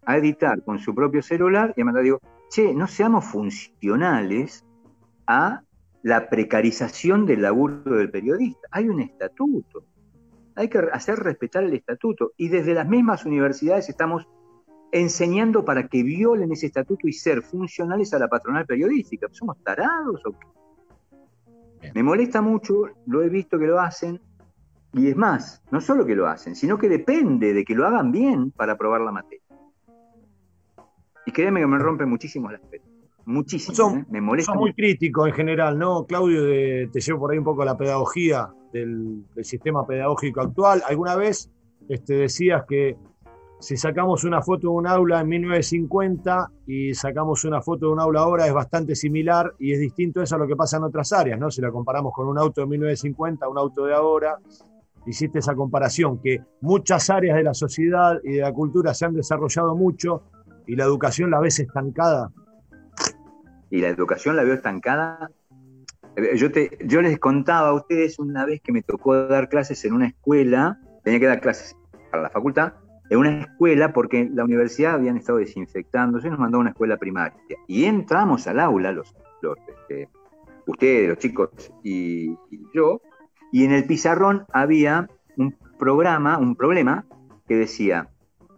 A 0.07 0.17
editar 0.17 0.63
con 0.63 0.79
su 0.79 0.95
propio 0.95 1.21
celular 1.21 1.75
y 1.77 1.81
además 1.81 2.05
digo, 2.05 2.21
che, 2.49 2.73
no 2.73 2.87
seamos 2.87 3.25
funcionales 3.25 4.65
a 5.27 5.63
la 6.05 6.29
precarización 6.29 7.27
del 7.27 7.43
laburo 7.43 7.97
del 7.97 8.09
periodista. 8.09 8.69
Hay 8.71 8.89
un 8.89 9.01
estatuto. 9.01 9.85
Hay 10.55 10.69
que 10.69 10.79
hacer 10.79 11.17
respetar 11.19 11.65
el 11.65 11.73
estatuto. 11.73 12.31
Y 12.37 12.47
desde 12.49 12.73
las 12.73 12.87
mismas 12.87 13.25
universidades 13.25 13.89
estamos 13.89 14.29
enseñando 14.93 15.65
para 15.65 15.89
que 15.89 16.05
violen 16.05 16.53
ese 16.53 16.67
estatuto 16.67 17.09
y 17.09 17.13
ser 17.13 17.43
funcionales 17.43 18.15
a 18.15 18.21
la 18.21 18.29
patronal 18.29 18.65
periodística. 18.65 19.27
¿Somos 19.33 19.59
tarados 19.65 20.25
o 20.25 20.39
qué? 20.39 21.91
Me 21.95 22.05
molesta 22.05 22.41
mucho, 22.41 22.85
lo 23.07 23.25
he 23.25 23.29
visto 23.29 23.59
que 23.59 23.67
lo 23.67 23.81
hacen, 23.81 24.21
y 24.95 25.09
es 25.09 25.17
más, 25.17 25.63
no 25.71 25.81
solo 25.81 26.07
que 26.07 26.15
lo 26.15 26.29
hacen, 26.29 26.55
sino 26.55 26.79
que 26.79 26.89
depende 26.89 27.53
de 27.53 27.65
que 27.65 27.75
lo 27.75 27.87
hagan 27.87 28.13
bien 28.13 28.53
para 28.53 28.75
aprobar 28.75 29.01
la 29.01 29.13
materia. 29.13 29.45
Y 31.27 31.33
créeme 31.33 31.61
que 31.61 31.67
me 31.67 31.79
rompe 31.79 32.07
muchísimo 32.07 32.51
el 32.51 32.57
aspecto. 32.57 32.89
Muchísimo. 33.27 33.97
¿eh? 33.97 34.05
Me 34.11 34.21
molesta. 34.21 34.53
Son 34.53 34.61
muy 34.61 34.75
crítico 34.75 35.27
en 35.27 35.33
general, 35.33 35.79
¿no, 35.79 36.05
Claudio? 36.05 36.43
te 36.91 37.01
llevo 37.01 37.21
por 37.21 37.33
ahí 37.33 37.39
un 37.39 37.45
poco 37.45 37.63
a 37.63 37.65
la 37.65 37.77
pedagogía 37.77 38.51
del, 38.73 39.25
sistema 39.43 39.87
pedagógico 39.87 40.43
actual. 40.43 40.83
Alguna 40.87 41.17
vez 41.17 41.51
este, 41.89 42.15
decías 42.15 42.65
que 42.69 42.97
si 43.61 43.77
sacamos 43.77 44.25
una 44.25 44.43
foto 44.43 44.69
de 44.69 44.75
un 44.75 44.87
aula 44.87 45.21
en 45.21 45.29
1950 45.29 46.51
y 46.67 46.93
sacamos 46.95 47.45
una 47.45 47.63
foto 47.63 47.87
de 47.87 47.93
un 47.93 48.01
aula 48.01 48.21
ahora, 48.21 48.47
es 48.47 48.53
bastante 48.53 48.95
similar 48.95 49.55
y 49.59 49.73
es 49.73 49.81
distinto 49.81 50.21
eso 50.21 50.37
a 50.37 50.39
lo 50.39 50.47
que 50.47 50.55
pasa 50.55 50.77
en 50.77 50.85
otras 50.85 51.13
áreas, 51.13 51.41
¿no? 51.41 51.51
Si 51.51 51.63
la 51.63 51.73
comparamos 51.73 52.13
con 52.13 52.29
un 52.29 52.39
auto 52.39 52.61
de 52.61 52.67
1950, 52.67 53.49
un 53.49 53.59
auto 53.59 53.87
de 53.87 53.95
ahora, 53.95 54.39
hiciste 55.07 55.39
esa 55.39 55.55
comparación, 55.55 56.21
que 56.21 56.43
muchas 56.61 57.11
áreas 57.11 57.37
de 57.37 57.43
la 57.43 57.55
sociedad 57.55 58.21
y 58.23 58.35
de 58.35 58.41
la 58.41 58.53
cultura 58.53 58.95
se 58.95 59.05
han 59.05 59.15
desarrollado 59.15 59.77
mucho 59.77 60.23
y 60.67 60.77
la 60.77 60.85
educación 60.85 61.31
la 61.31 61.41
ves 61.41 61.59
estancada. 61.61 62.31
Y 63.71 63.81
la 63.81 63.89
educación 63.89 64.37
la 64.37 64.45
veo 64.45 64.55
estancada. 64.55 65.31
Eh, 66.17 66.37
yo, 66.37 66.53
te, 66.53 66.79
yo 66.85 67.03
les 67.03 67.19
contaba 67.19 67.69
a 67.69 67.75
ustedes 67.75 68.19
una 68.19 68.47
vez 68.47 68.61
que 68.63 68.73
me 68.73 68.83
tocó 68.83 69.27
dar 69.27 69.49
clases 69.49 69.85
en 69.85 69.95
una 69.95 70.07
escuela, 70.07 70.79
tenía 71.03 71.21
que 71.21 71.27
dar 71.27 71.41
clases 71.41 71.77
para 72.11 72.23
la 72.23 72.31
facultad, 72.31 72.75
en 73.11 73.19
una 73.19 73.41
escuela 73.43 73.93
porque 73.93 74.31
la 74.33 74.45
universidad 74.45 74.95
habían 74.95 75.17
estado 75.17 75.39
desinfectándose, 75.39 76.31
nos 76.31 76.39
mandó 76.39 76.59
a 76.59 76.61
una 76.61 76.71
escuela 76.71 76.97
primaria. 76.97 77.39
Y 77.67 77.85
entramos 77.85 78.47
al 78.47 78.61
aula, 78.61 78.93
los, 78.93 79.15
este, 79.69 80.09
ustedes, 80.67 81.09
los 81.09 81.19
chicos 81.19 81.51
y, 81.83 82.37
yo, 82.75 83.01
y 83.55 83.65
en 83.65 83.71
el 83.71 83.85
pizarrón 83.85 84.47
había 84.53 85.09
un 85.37 85.57
programa, 85.79 86.39
un 86.39 86.57
problema 86.57 87.07
que 87.47 87.55
decía, 87.55 88.09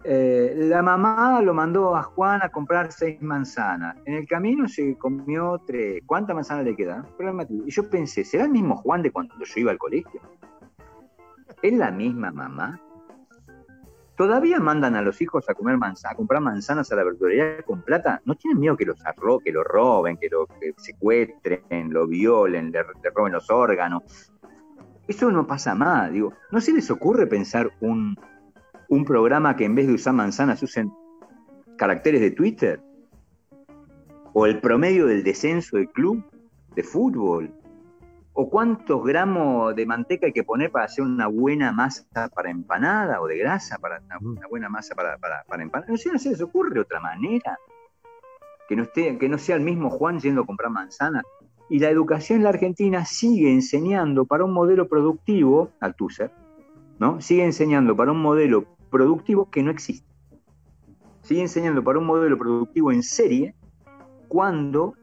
eh, 0.04 0.54
la 0.56 0.80
mamá 0.80 1.42
lo 1.42 1.52
mandó 1.52 1.94
a 1.94 2.02
Juan 2.02 2.40
a 2.42 2.48
comprar 2.48 2.90
seis 2.90 3.20
manzanas. 3.20 3.98
En 4.06 4.14
el 4.14 4.26
camino 4.26 4.66
se 4.66 4.96
comió 4.96 5.60
tres. 5.66 6.02
¿Cuántas 6.06 6.34
manzanas 6.34 6.64
le 6.64 6.74
quedan? 6.74 7.04
Y 7.66 7.70
yo 7.70 7.90
pensé, 7.90 8.24
¿será 8.24 8.44
el 8.44 8.50
mismo 8.50 8.74
Juan 8.76 9.02
de 9.02 9.10
cuando 9.10 9.34
yo 9.34 9.60
iba 9.60 9.70
al 9.70 9.76
colegio? 9.76 10.18
¿Es 11.60 11.74
la 11.74 11.90
misma 11.90 12.30
mamá? 12.30 12.80
todavía 14.16 14.58
mandan 14.60 14.96
a 14.96 15.02
los 15.02 15.20
hijos 15.20 15.44
a 15.50 15.52
comer 15.52 15.76
manzanas, 15.76 16.14
a 16.14 16.16
comprar 16.16 16.40
manzanas 16.40 16.90
a 16.90 16.96
la 16.96 17.04
verdulería 17.04 17.62
con 17.66 17.82
plata, 17.82 18.22
no 18.24 18.34
tienen 18.34 18.58
miedo 18.58 18.74
que 18.74 18.86
los 18.86 19.04
arro 19.04 19.40
que 19.40 19.52
lo 19.52 19.62
roben, 19.62 20.16
que 20.16 20.30
lo 20.30 20.48
secuestren, 20.78 21.92
lo 21.92 22.06
violen, 22.06 22.72
le, 22.72 22.82
roben 23.14 23.34
los 23.34 23.50
órganos. 23.50 24.32
Eso 25.08 25.30
no 25.30 25.46
pasa 25.46 25.74
más, 25.74 26.12
digo, 26.12 26.32
¿no 26.50 26.60
se 26.60 26.72
les 26.72 26.90
ocurre 26.90 27.26
pensar 27.26 27.70
un, 27.80 28.16
un 28.88 29.04
programa 29.04 29.56
que 29.56 29.64
en 29.64 29.74
vez 29.74 29.86
de 29.86 29.94
usar 29.94 30.14
manzanas 30.14 30.62
usen 30.62 30.92
caracteres 31.76 32.20
de 32.20 32.30
Twitter? 32.32 32.80
¿O 34.32 34.46
el 34.46 34.60
promedio 34.60 35.06
del 35.06 35.22
descenso 35.22 35.76
del 35.76 35.88
club 35.90 36.24
de 36.74 36.82
fútbol? 36.82 37.52
o 38.38 38.50
cuántos 38.50 39.02
gramos 39.02 39.74
de 39.74 39.86
manteca 39.86 40.26
hay 40.26 40.32
que 40.32 40.44
poner 40.44 40.70
para 40.70 40.84
hacer 40.84 41.02
una 41.02 41.26
buena 41.26 41.72
masa 41.72 42.04
para 42.34 42.50
empanada 42.50 43.22
o 43.22 43.26
de 43.26 43.38
grasa 43.38 43.78
para 43.78 44.02
una, 44.20 44.46
buena 44.46 44.68
masa 44.68 44.94
para, 44.94 45.16
para, 45.16 45.62
empanada. 45.62 45.90
No 45.90 45.96
sé, 45.96 46.12
no 46.12 46.18
se 46.18 46.28
les 46.28 46.42
ocurre 46.42 46.78
otra 46.78 47.00
manera. 47.00 47.58
Que 48.68 48.76
no, 48.76 48.82
esté, 48.82 49.16
que 49.16 49.28
no 49.30 49.38
sea 49.38 49.56
el 49.56 49.62
mismo 49.62 49.88
Juan 49.88 50.20
yendo 50.20 50.42
a 50.42 50.46
comprar 50.46 50.70
manzanas. 50.70 51.24
Y 51.68 51.78
la 51.80 51.90
educación 51.90 52.38
en 52.38 52.44
la 52.44 52.50
Argentina 52.50 53.04
sigue 53.04 53.52
enseñando 53.52 54.24
para 54.24 54.44
un 54.44 54.52
modelo 54.52 54.88
productivo, 54.88 55.70
Althusser, 55.80 56.30
¿no? 56.98 57.20
Sigue 57.20 57.44
enseñando 57.44 57.96
para 57.96 58.12
un 58.12 58.22
modelo 58.22 58.64
productivo 58.90 59.50
que 59.50 59.62
no 59.62 59.70
existe. 59.70 60.06
Sigue 61.22 61.42
enseñando 61.42 61.82
para 61.82 61.98
un 61.98 62.06
modelo 62.06 62.38
productivo 62.38 62.92
en 62.92 63.02
serie 63.02 63.54
cuando 64.28 64.94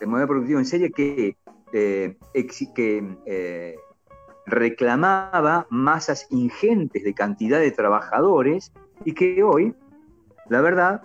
el 0.00 0.08
modelo 0.08 0.28
productivo 0.28 0.58
en 0.58 0.66
serie 0.66 0.90
que 0.90 1.36
eh, 1.72 2.16
eh, 2.34 3.76
reclamaba 4.46 5.66
masas 5.70 6.26
ingentes 6.30 7.04
de 7.04 7.14
cantidad 7.14 7.58
de 7.58 7.70
trabajadores 7.70 8.72
y 9.04 9.14
que 9.14 9.42
hoy, 9.42 9.74
la 10.48 10.60
verdad, 10.60 11.02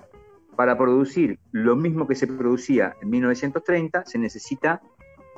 para 0.56 0.78
producir 0.78 1.39
lo 1.52 1.76
mismo 1.76 2.08
que 2.08 2.15
se 2.15 2.28
producía 2.28 2.96
en 3.02 3.10
1930, 3.12 4.06
se 4.06 4.17
necesita 4.17 4.82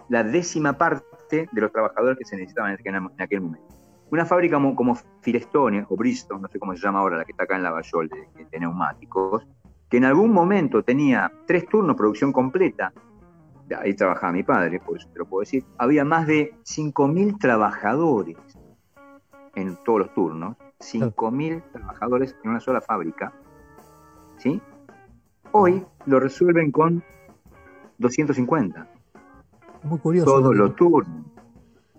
la 0.09 0.23
décima 0.23 0.77
parte 0.77 1.49
de 1.51 1.61
los 1.61 1.71
trabajadores 1.71 2.17
que 2.17 2.25
se 2.25 2.35
necesitaban 2.35 2.77
en 2.83 3.21
aquel 3.21 3.41
momento. 3.41 3.67
Una 4.11 4.25
fábrica 4.25 4.59
como, 4.75 4.95
Firestone 5.21 5.85
o 5.87 5.95
Bristol, 5.95 6.41
no 6.41 6.47
sé 6.47 6.59
cómo 6.59 6.75
se 6.75 6.81
llama 6.81 6.99
ahora, 6.99 7.17
la 7.17 7.25
que 7.25 7.31
está 7.31 7.43
acá 7.43 7.55
en 7.55 7.63
la 7.63 7.71
Bayol 7.71 8.09
de, 8.09 8.45
de 8.49 8.59
neumáticos, 8.59 9.47
que 9.87 9.97
en 9.97 10.05
algún 10.05 10.31
momento 10.31 10.83
tenía 10.83 11.31
tres 11.45 11.67
turnos, 11.67 11.95
producción 11.95 12.33
completa, 12.33 12.91
ahí 13.77 13.93
trabajaba 13.93 14.33
mi 14.33 14.43
padre, 14.43 14.79
por 14.79 14.97
eso 14.97 15.07
te 15.11 15.19
lo 15.19 15.25
puedo 15.25 15.41
decir, 15.41 15.63
había 15.77 16.03
más 16.03 16.27
de 16.27 16.53
5.000 16.63 17.39
trabajadores 17.39 18.37
en 19.55 19.77
todos 19.83 19.99
los 19.99 20.13
turnos, 20.13 20.57
5.000 20.79 21.63
trabajadores 21.71 22.35
en 22.43 22.51
una 22.51 22.59
sola 22.59 22.81
fábrica, 22.81 23.33
¿sí? 24.37 24.61
Hoy 25.51 25.85
lo 26.05 26.19
resuelven 26.19 26.71
con 26.71 27.03
250. 27.97 28.87
Muy 29.83 29.99
curioso. 29.99 30.25
Todos 30.25 30.55
los 30.55 30.75
turnos. 30.75 31.07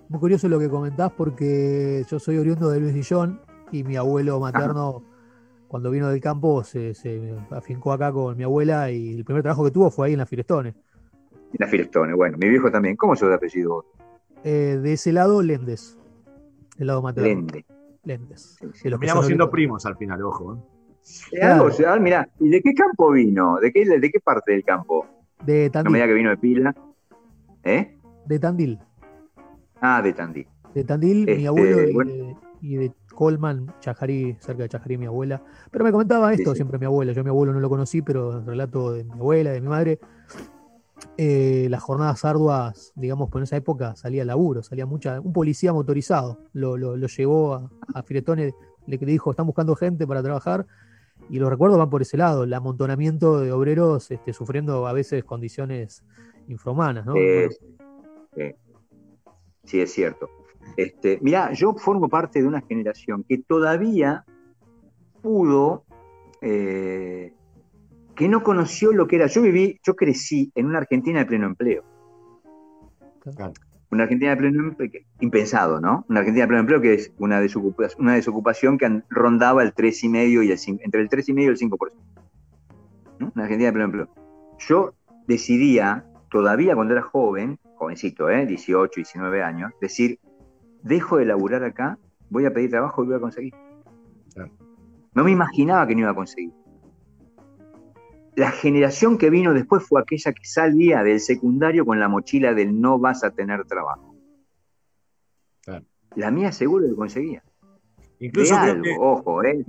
Muy 0.08 0.18
curioso 0.18 0.48
lo 0.48 0.58
que 0.58 0.68
comentás 0.68 1.12
porque 1.12 2.04
yo 2.10 2.18
soy 2.18 2.38
oriundo 2.38 2.68
de 2.68 2.80
Luis 2.80 2.94
Dillón 2.94 3.40
y 3.70 3.84
mi 3.84 3.96
abuelo 3.96 4.40
materno, 4.40 5.04
cuando 5.68 5.90
vino 5.90 6.08
del 6.08 6.20
campo, 6.20 6.64
se, 6.64 6.94
se, 6.94 7.32
afincó 7.50 7.92
acá 7.92 8.10
con 8.10 8.36
mi 8.36 8.42
abuela 8.42 8.90
y 8.90 9.14
el 9.18 9.24
primer 9.24 9.42
trabajo 9.42 9.64
que 9.64 9.70
tuvo 9.70 9.88
fue 9.90 10.08
ahí 10.08 10.14
en 10.14 10.18
la 10.18 10.26
Firestone. 10.26 10.74
La 11.52 11.68
Firestone, 11.68 12.12
bueno, 12.14 12.36
mi 12.38 12.48
viejo 12.48 12.70
también. 12.72 12.96
¿Cómo 12.96 13.14
se 13.14 13.26
de 13.26 13.34
apellido? 13.34 13.84
Eh, 14.42 14.80
de 14.82 14.92
ese 14.92 15.12
lado, 15.12 15.42
Lendes. 15.42 15.96
El 16.78 16.88
lado 16.88 17.02
materno. 17.02 17.28
Lende. 17.28 17.64
Lendes. 18.04 18.58
Terminamos 18.82 19.26
siendo 19.26 19.50
primos 19.50 19.86
al 19.86 19.96
final, 19.96 20.22
ojo. 20.22 20.54
¿eh? 21.32 22.00
mira, 22.00 22.28
¿y 22.40 22.48
de 22.48 22.62
qué 22.62 22.74
campo 22.74 23.12
vino? 23.12 23.58
¿De 23.60 23.70
qué, 23.72 23.84
¿De 23.84 24.10
qué 24.10 24.20
parte 24.20 24.52
del 24.52 24.64
campo? 24.64 25.06
De 25.44 25.70
Tandil. 25.70 25.92
No 25.92 25.98
me 25.98 26.06
que 26.06 26.14
vino 26.14 26.30
de 26.30 26.36
pila. 26.36 26.74
¿Eh? 27.64 27.96
De 28.26 28.38
Tandil. 28.38 28.78
Ah, 29.80 30.02
de 30.02 30.12
Tandil. 30.12 30.46
De 30.74 30.84
Tandil, 30.84 31.26
mi 31.26 31.32
este, 31.32 31.46
abuelo 31.46 31.80
y, 32.60 32.76
de, 32.76 32.92
Colman, 33.14 33.74
Chajarí, 33.80 34.36
cerca 34.40 34.62
de 34.62 34.68
Chajarí, 34.68 34.96
mi 34.96 35.06
abuela. 35.06 35.42
Pero 35.70 35.84
me 35.84 35.92
comentaba 35.92 36.32
esto 36.32 36.54
siempre 36.54 36.78
mi 36.78 36.86
abuela. 36.86 37.12
Yo 37.12 37.20
a 37.20 37.24
mi 37.24 37.30
abuelo 37.30 37.52
no 37.52 37.60
lo 37.60 37.68
conocí, 37.68 38.02
pero 38.02 38.38
el 38.38 38.46
relato 38.46 38.92
de 38.92 39.04
mi 39.04 39.12
abuela, 39.12 39.50
de 39.50 39.60
mi 39.60 39.68
madre, 39.68 39.98
eh, 41.16 41.66
las 41.70 41.82
jornadas 41.82 42.24
arduas, 42.24 42.92
digamos, 42.94 43.28
por 43.28 43.42
esa 43.42 43.56
época 43.56 43.94
salía 43.96 44.24
laburo, 44.24 44.62
salía 44.62 44.86
mucha. 44.86 45.20
Un 45.20 45.32
policía 45.32 45.72
motorizado 45.72 46.38
lo, 46.52 46.96
llevó 46.96 47.54
a, 47.54 47.70
a 47.94 48.02
Firetone, 48.02 48.54
le 48.86 48.98
dijo: 48.98 49.30
están 49.30 49.46
buscando 49.46 49.74
gente 49.74 50.06
para 50.06 50.22
trabajar. 50.22 50.66
Y 51.28 51.38
los 51.38 51.48
recuerdos 51.48 51.78
van 51.78 51.90
por 51.90 52.02
ese 52.02 52.16
lado, 52.16 52.44
el 52.44 52.52
amontonamiento 52.52 53.38
de 53.40 53.52
obreros 53.52 54.10
este, 54.10 54.32
sufriendo 54.32 54.86
a 54.88 54.92
veces 54.92 55.22
condiciones 55.24 56.02
infrahumanas, 56.48 57.06
¿no? 57.06 57.14
sí, 59.64 59.80
es 59.80 59.92
cierto. 59.92 60.28
Este, 60.76 61.18
mira, 61.22 61.52
yo 61.52 61.74
formo 61.74 62.08
parte 62.08 62.40
de 62.40 62.48
una 62.48 62.60
generación 62.62 63.24
que 63.28 63.38
todavía 63.38 64.24
pudo 65.22 65.84
eh, 66.40 67.32
que 68.20 68.28
no 68.28 68.42
conoció 68.42 68.92
lo 68.92 69.06
que 69.06 69.16
era. 69.16 69.26
Yo 69.26 69.42
viví, 69.42 69.80
yo 69.82 69.96
crecí 69.96 70.52
en 70.54 70.66
una 70.66 70.78
Argentina 70.78 71.20
de 71.20 71.26
pleno 71.26 71.46
empleo. 71.46 71.82
Una 73.90 74.04
Argentina 74.04 74.30
de 74.32 74.36
pleno 74.36 74.68
empleo, 74.68 74.90
impensado, 75.20 75.80
¿no? 75.80 76.04
Una 76.08 76.20
Argentina 76.20 76.44
de 76.44 76.48
pleno 76.48 76.60
empleo 76.60 76.80
que 76.80 76.94
es 76.94 77.12
una 77.18 77.40
desocupación, 77.40 78.02
una 78.02 78.14
desocupación 78.14 78.76
que 78.78 79.02
rondaba 79.08 79.62
el 79.62 79.74
3,5 79.74 80.44
y 80.44 80.50
el 80.50 80.58
5, 80.58 80.82
entre 80.84 81.00
el 81.00 81.08
3,5 81.08 81.42
y 81.42 81.46
el 81.46 81.56
5%. 81.56 81.92
Una 83.20 83.44
Argentina 83.44 83.66
de 83.66 83.72
pleno 83.72 83.84
empleo. 83.86 84.08
Yo 84.58 84.94
decidía, 85.26 86.04
todavía 86.30 86.74
cuando 86.74 86.94
era 86.94 87.02
joven, 87.02 87.58
jovencito, 87.74 88.30
¿eh? 88.30 88.46
18, 88.46 88.92
19 88.96 89.42
años, 89.42 89.72
decir, 89.80 90.18
dejo 90.82 91.18
de 91.18 91.26
laburar 91.26 91.64
acá, 91.64 91.98
voy 92.28 92.46
a 92.46 92.52
pedir 92.52 92.70
trabajo 92.70 93.02
y 93.02 93.06
voy 93.06 93.16
a 93.16 93.20
conseguir. 93.20 93.54
No 95.12 95.24
me 95.24 95.32
imaginaba 95.32 95.86
que 95.86 95.94
no 95.94 96.02
iba 96.02 96.10
a 96.10 96.14
conseguir 96.14 96.52
la 98.40 98.50
generación 98.50 99.18
que 99.18 99.28
vino 99.30 99.52
después 99.52 99.82
fue 99.86 100.00
aquella 100.00 100.32
que 100.32 100.44
salía 100.44 101.02
del 101.02 101.20
secundario 101.20 101.84
con 101.84 102.00
la 102.00 102.08
mochila 102.08 102.54
del 102.54 102.80
no 102.80 102.98
vas 102.98 103.22
a 103.24 103.30
tener 103.30 103.64
trabajo. 103.66 104.16
La 106.16 106.30
mía 106.30 106.50
seguro 106.50 106.86
lo 106.88 106.96
conseguía. 106.96 107.44
Incluso 108.18 108.56
ojo, 108.98 109.44
¿eh? 109.44 109.64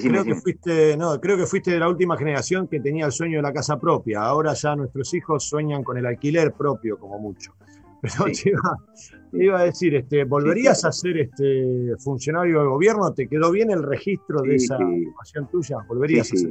Creo 0.00 0.24
que 0.24 0.34
fuiste, 0.34 0.96
no, 0.96 1.20
creo 1.20 1.36
que 1.36 1.46
fuiste 1.46 1.70
de 1.70 1.78
la 1.78 1.88
última 1.88 2.16
generación 2.16 2.68
que 2.68 2.80
tenía 2.80 3.06
el 3.06 3.12
sueño 3.12 3.38
de 3.38 3.42
la 3.42 3.52
casa 3.52 3.78
propia. 3.78 4.22
Ahora 4.22 4.54
ya 4.54 4.74
nuestros 4.76 5.12
hijos 5.14 5.44
sueñan 5.44 5.82
con 5.82 5.96
el 5.96 6.06
alquiler 6.06 6.52
propio, 6.52 6.98
como 6.98 7.18
mucho. 7.18 7.54
Pero 8.02 8.24
te, 8.26 8.52
iba, 9.44 9.60
a 9.60 9.64
decir, 9.64 9.94
este, 9.94 10.24
¿volverías 10.24 10.84
a 10.84 10.92
ser 10.92 11.18
este 11.18 11.94
funcionario 11.98 12.60
del 12.60 12.68
gobierno? 12.68 13.14
¿Te 13.14 13.26
quedó 13.28 13.50
bien 13.50 13.70
el 13.70 13.82
registro 13.82 14.42
de 14.42 14.56
esa 14.56 14.76
formación 14.76 15.48
tuya? 15.50 15.78
¿Volverías 15.88 16.30
a 16.32 16.36
ser? 16.36 16.50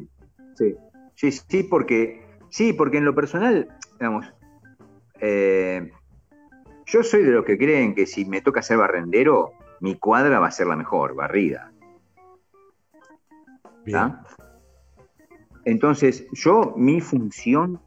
Sí, 0.55 0.75
sí, 1.13 1.31
sí, 1.31 1.63
porque, 1.63 2.25
sí, 2.49 2.73
porque 2.73 2.97
en 2.97 3.05
lo 3.05 3.13
personal, 3.13 3.67
digamos, 3.99 4.33
eh, 5.19 5.91
yo 6.87 7.03
soy 7.03 7.23
de 7.23 7.31
los 7.31 7.45
que 7.45 7.57
creen 7.57 7.93
que 7.93 8.07
si 8.07 8.25
me 8.25 8.41
toca 8.41 8.61
ser 8.61 8.77
barrendero, 8.77 9.51
mi 9.79 9.95
cuadra 9.95 10.39
va 10.39 10.47
a 10.47 10.51
ser 10.51 10.67
la 10.67 10.75
mejor, 10.75 11.13
barrida. 11.13 11.72
Entonces, 15.65 16.27
yo, 16.33 16.73
mi 16.75 17.01
función 17.01 17.79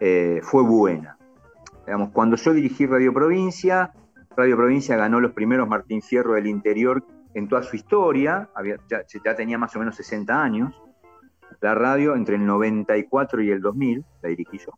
eh, 0.00 0.40
fue 0.42 0.62
buena. 0.62 1.18
Digamos, 1.86 2.10
cuando 2.10 2.36
yo 2.36 2.52
dirigí 2.52 2.86
Radio 2.86 3.12
Provincia, 3.12 3.92
Radio 4.36 4.56
Provincia 4.56 4.96
ganó 4.96 5.20
los 5.20 5.32
primeros 5.32 5.68
Martín 5.68 6.02
Fierro 6.02 6.34
del 6.34 6.46
interior 6.46 7.04
en 7.34 7.48
toda 7.48 7.62
su 7.62 7.76
historia, 7.76 8.48
ya, 8.88 9.34
tenía 9.34 9.58
más 9.58 9.74
o 9.76 9.78
menos 9.78 9.96
60 9.96 10.42
años. 10.42 10.74
La 11.60 11.74
radio 11.74 12.16
entre 12.16 12.36
el 12.36 12.46
94 12.46 13.42
y 13.42 13.50
el 13.50 13.60
2000 13.60 14.04
la 14.22 14.28
dirigí 14.28 14.58
yo. 14.58 14.72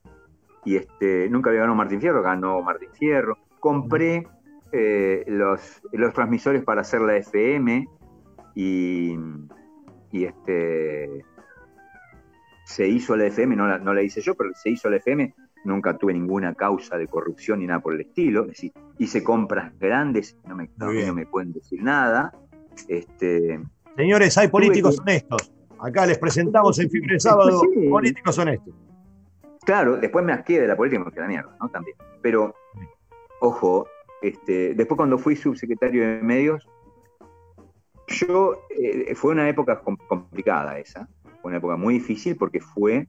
Y 0.65 0.77
este, 0.77 1.29
nunca 1.31 1.51
había 1.51 1.61
ganado 1.61 1.77
Martín 1.77 2.01
Fierro, 2.01 2.23
ganó 2.23 2.61
Martín 2.63 2.91
Fierro. 2.93 3.39
Compré 3.61 4.27
eh, 4.73 5.25
los, 5.29 5.83
los 5.93 6.13
transmisores 6.13 6.65
para 6.65 6.81
hacer 6.81 7.01
la 7.01 7.17
FM 7.17 7.89
y, 8.55 9.17
y 10.13 10.25
este, 10.25 11.25
se 12.65 12.87
hizo 12.87 13.17
la 13.17 13.27
FM, 13.27 13.57
no 13.57 13.67
la, 13.67 13.79
no 13.79 13.93
la 13.95 14.03
hice 14.03 14.21
yo, 14.21 14.35
pero 14.35 14.51
se 14.55 14.71
hizo 14.71 14.89
la 14.89 14.99
FM 14.99 15.35
nunca 15.65 15.97
tuve 15.97 16.13
ninguna 16.13 16.55
causa 16.55 16.97
de 16.99 17.07
corrupción 17.07 17.61
ni 17.61 17.67
nada 17.67 17.81
por 17.81 17.95
el 17.95 18.01
estilo. 18.03 18.43
Es 18.43 18.49
decir, 18.49 18.73
hice 18.99 19.23
compras 19.23 19.73
grandes, 19.79 20.37
no 20.47 20.57
me, 20.57 20.71
no, 20.77 21.15
me 21.15 21.27
pueden 21.27 21.53
decir 21.53 21.83
nada. 21.83 22.33
Este, 22.89 23.61
Señores, 23.97 24.37
hay 24.39 24.49
políticos 24.49 24.99
honestos. 25.01 25.53
Acá 25.79 26.07
les 26.07 26.19
presentamos 26.19 26.79
en 26.79 26.91
Fibre 26.91 27.19
Sábado 27.19 27.61
políticos 27.91 28.39
honestos. 28.39 28.75
Claro, 29.65 29.97
después 29.97 30.25
me 30.25 30.33
asqué 30.33 30.61
de 30.61 30.67
la 30.67 30.77
política, 30.77 31.05
porque 31.05 31.21
la 31.21 31.29
mierda, 31.29 31.57
¿no? 31.61 31.69
También. 31.69 31.97
Pero, 32.21 32.55
ojo, 33.41 33.87
este, 34.21 34.75
después 34.75 34.97
cuando 34.97 35.19
fui 35.19 35.37
subsecretario 35.37 36.03
de 36.03 36.23
medios, 36.23 36.69
yo, 38.13 38.67
eh, 38.71 39.15
fue 39.15 39.33
una 39.33 39.49
época 39.49 39.81
complicada 39.81 40.79
esa, 40.79 41.09
fue 41.41 41.51
una 41.51 41.59
época 41.59 41.77
muy 41.77 41.95
difícil 41.95 42.37
porque 42.37 42.61
fue 42.61 43.09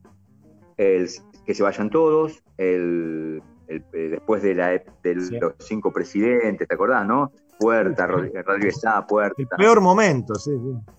el 0.76 1.08
que 1.46 1.54
se 1.54 1.62
vayan 1.62 1.90
todos, 1.90 2.42
el, 2.58 3.42
eh, 3.68 3.80
después 3.92 4.42
de, 4.42 4.54
la, 4.54 4.68
de 5.02 5.14
los 5.14 5.54
cinco 5.58 5.92
presidentes, 5.92 6.66
¿te 6.66 6.74
acordás, 6.74 7.06
no? 7.06 7.32
Puerta, 7.58 8.06
Radio 8.06 8.68
Estado, 8.68 9.06
Puerta. 9.06 9.40
El 9.40 9.48
peor 9.48 9.80
momento, 9.80 10.34
sí, 10.34 10.50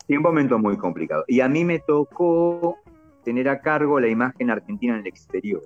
sí. 0.08 0.15
un 0.15 0.24
momento 0.24 0.58
muy 0.58 0.78
complicado. 0.78 1.26
Y 1.28 1.41
a 1.41 1.50
mí 1.50 1.65
me 1.65 1.80
tocó 1.80 2.78
tener 3.24 3.50
a 3.50 3.60
cargo 3.60 4.00
la 4.00 4.08
imagen 4.08 4.50
argentina 4.50 4.94
en 4.94 5.02
el 5.02 5.08
exterior. 5.08 5.63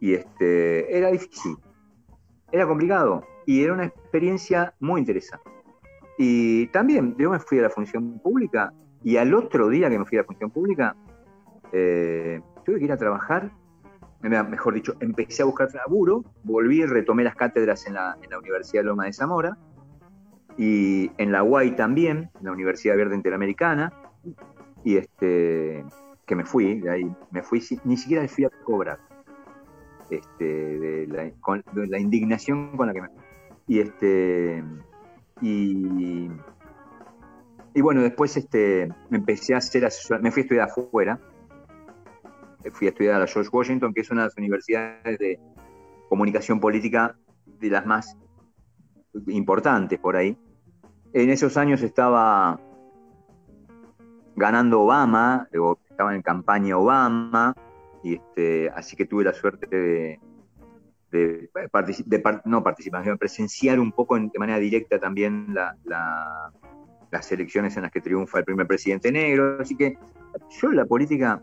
Y 0.00 0.14
este, 0.14 0.96
era 0.96 1.10
difícil, 1.10 1.56
era 2.52 2.66
complicado 2.66 3.24
y 3.46 3.62
era 3.62 3.72
una 3.72 3.86
experiencia 3.86 4.74
muy 4.80 5.00
interesante. 5.00 5.48
Y 6.22 6.66
también 6.66 7.16
yo 7.16 7.30
me 7.30 7.38
fui 7.38 7.60
a 7.60 7.62
la 7.62 7.70
función 7.70 8.18
pública 8.18 8.74
y 9.02 9.16
al 9.16 9.32
otro 9.32 9.70
día 9.70 9.88
que 9.88 9.98
me 9.98 10.04
fui 10.04 10.18
a 10.18 10.20
la 10.20 10.26
función 10.26 10.50
pública, 10.50 10.94
eh, 11.72 12.42
tuve 12.62 12.78
que 12.78 12.84
ir 12.84 12.92
a 12.92 12.98
trabajar 12.98 13.50
mejor 14.20 14.74
dicho, 14.74 14.92
empecé 15.00 15.40
a 15.40 15.46
buscar 15.46 15.74
laburo, 15.74 16.22
volví 16.44 16.82
y 16.82 16.84
retomé 16.84 17.24
las 17.24 17.36
cátedras 17.36 17.86
en 17.86 17.94
la, 17.94 18.18
Universidad 18.38 18.82
de 18.82 18.88
Loma 18.88 19.06
de 19.06 19.14
Zamora 19.14 19.56
y 20.58 21.10
en 21.16 21.32
la 21.32 21.42
UAI 21.42 21.74
también, 21.74 22.30
en 22.38 22.44
la 22.44 22.52
Universidad 22.52 22.98
Verde 22.98 23.16
Interamericana, 23.16 23.90
y 24.84 24.98
este, 24.98 25.86
que 26.26 26.36
me 26.36 26.44
fui, 26.44 26.80
de 26.80 26.90
ahí 26.90 27.16
me 27.30 27.42
fui, 27.42 27.62
ni 27.84 27.96
siquiera 27.96 28.28
fui 28.28 28.44
a 28.44 28.50
cobrar, 28.62 28.98
este, 30.10 30.44
de, 30.44 31.06
la, 31.06 31.32
la 31.86 31.98
indignación 31.98 32.76
con 32.76 32.88
la 32.88 32.92
que 32.92 33.00
me 33.00 33.08
fui. 33.08 33.18
Y 33.68 33.80
este, 33.80 34.62
y, 35.40 36.28
y 37.74 37.80
bueno, 37.80 38.02
después 38.02 38.36
este, 38.36 38.88
me 39.08 39.18
empecé 39.18 39.54
a 39.54 39.58
hacer 39.58 39.88
me 40.20 40.30
fui 40.30 40.40
a 40.40 40.44
estudiar 40.44 40.68
afuera, 40.68 41.20
fui 42.72 42.86
a 42.86 42.90
estudiar 42.90 43.14
a 43.14 43.18
la 43.20 43.26
George 43.26 43.50
Washington, 43.52 43.94
que 43.94 44.02
es 44.02 44.10
una 44.10 44.22
de 44.22 44.28
las 44.28 44.36
universidades 44.36 45.18
de 45.18 45.40
comunicación 46.08 46.60
política 46.60 47.16
de 47.44 47.70
las 47.70 47.86
más 47.86 48.16
importantes 49.28 49.98
por 49.98 50.16
ahí. 50.16 50.36
En 51.12 51.30
esos 51.30 51.56
años 51.56 51.82
estaba 51.82 52.60
ganando 54.36 54.82
Obama, 54.82 55.48
estaba 55.90 56.14
en 56.14 56.22
campaña 56.22 56.76
Obama, 56.76 57.54
y 58.02 58.14
este, 58.14 58.70
así 58.70 58.96
que 58.96 59.06
tuve 59.06 59.24
la 59.24 59.32
suerte 59.32 59.66
de, 59.66 60.20
de, 61.10 61.50
no 62.44 62.62
participar, 62.62 63.04
de 63.04 63.16
presenciar 63.16 63.80
un 63.80 63.92
poco 63.92 64.18
de 64.18 64.38
manera 64.38 64.58
directa 64.58 64.98
también 64.98 65.54
las 65.54 67.32
elecciones 67.32 67.76
en 67.76 67.82
las 67.82 67.92
que 67.92 68.00
triunfa 68.00 68.38
el 68.38 68.44
primer 68.44 68.66
presidente 68.66 69.10
negro. 69.10 69.58
Así 69.60 69.76
que 69.76 69.98
yo 70.60 70.72
la 70.72 70.84
política 70.84 71.42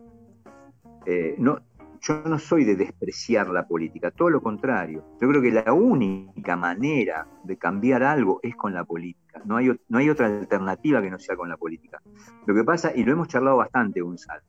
eh, 1.06 1.36
no, 1.38 1.60
yo 2.02 2.22
no 2.26 2.38
soy 2.38 2.66
de 2.66 2.76
despreciar 2.76 3.48
la 3.50 3.66
política, 3.66 4.12
todo 4.12 4.30
lo 4.30 4.42
contrario. 4.42 5.06
Yo 5.22 5.30
creo 5.30 5.42
que 5.42 5.52
la 5.52 5.72
única 5.72 6.56
manera 6.56 7.28
de 7.44 7.58
cambiar 7.58 8.04
algo 8.04 8.40
es 8.44 8.56
con 8.56 8.74
la 8.74 8.84
política. 8.84 9.42
No 9.46 9.56
hay, 9.56 9.72
no 9.88 9.98
hay 9.98 10.10
otra 10.10 10.28
alternativa 10.28 11.02
que 11.02 11.10
no 11.10 11.18
sea 11.18 11.36
con 11.36 11.50
la 11.50 11.58
política. 11.58 12.02
Lo 12.46 12.54
que 12.54 12.64
pasa, 12.64 12.92
y 12.94 13.04
lo 13.04 13.14
hemos 13.14 13.30
charlado 13.30 13.58
bastante, 13.58 14.02
Gonzalo, 14.02 14.44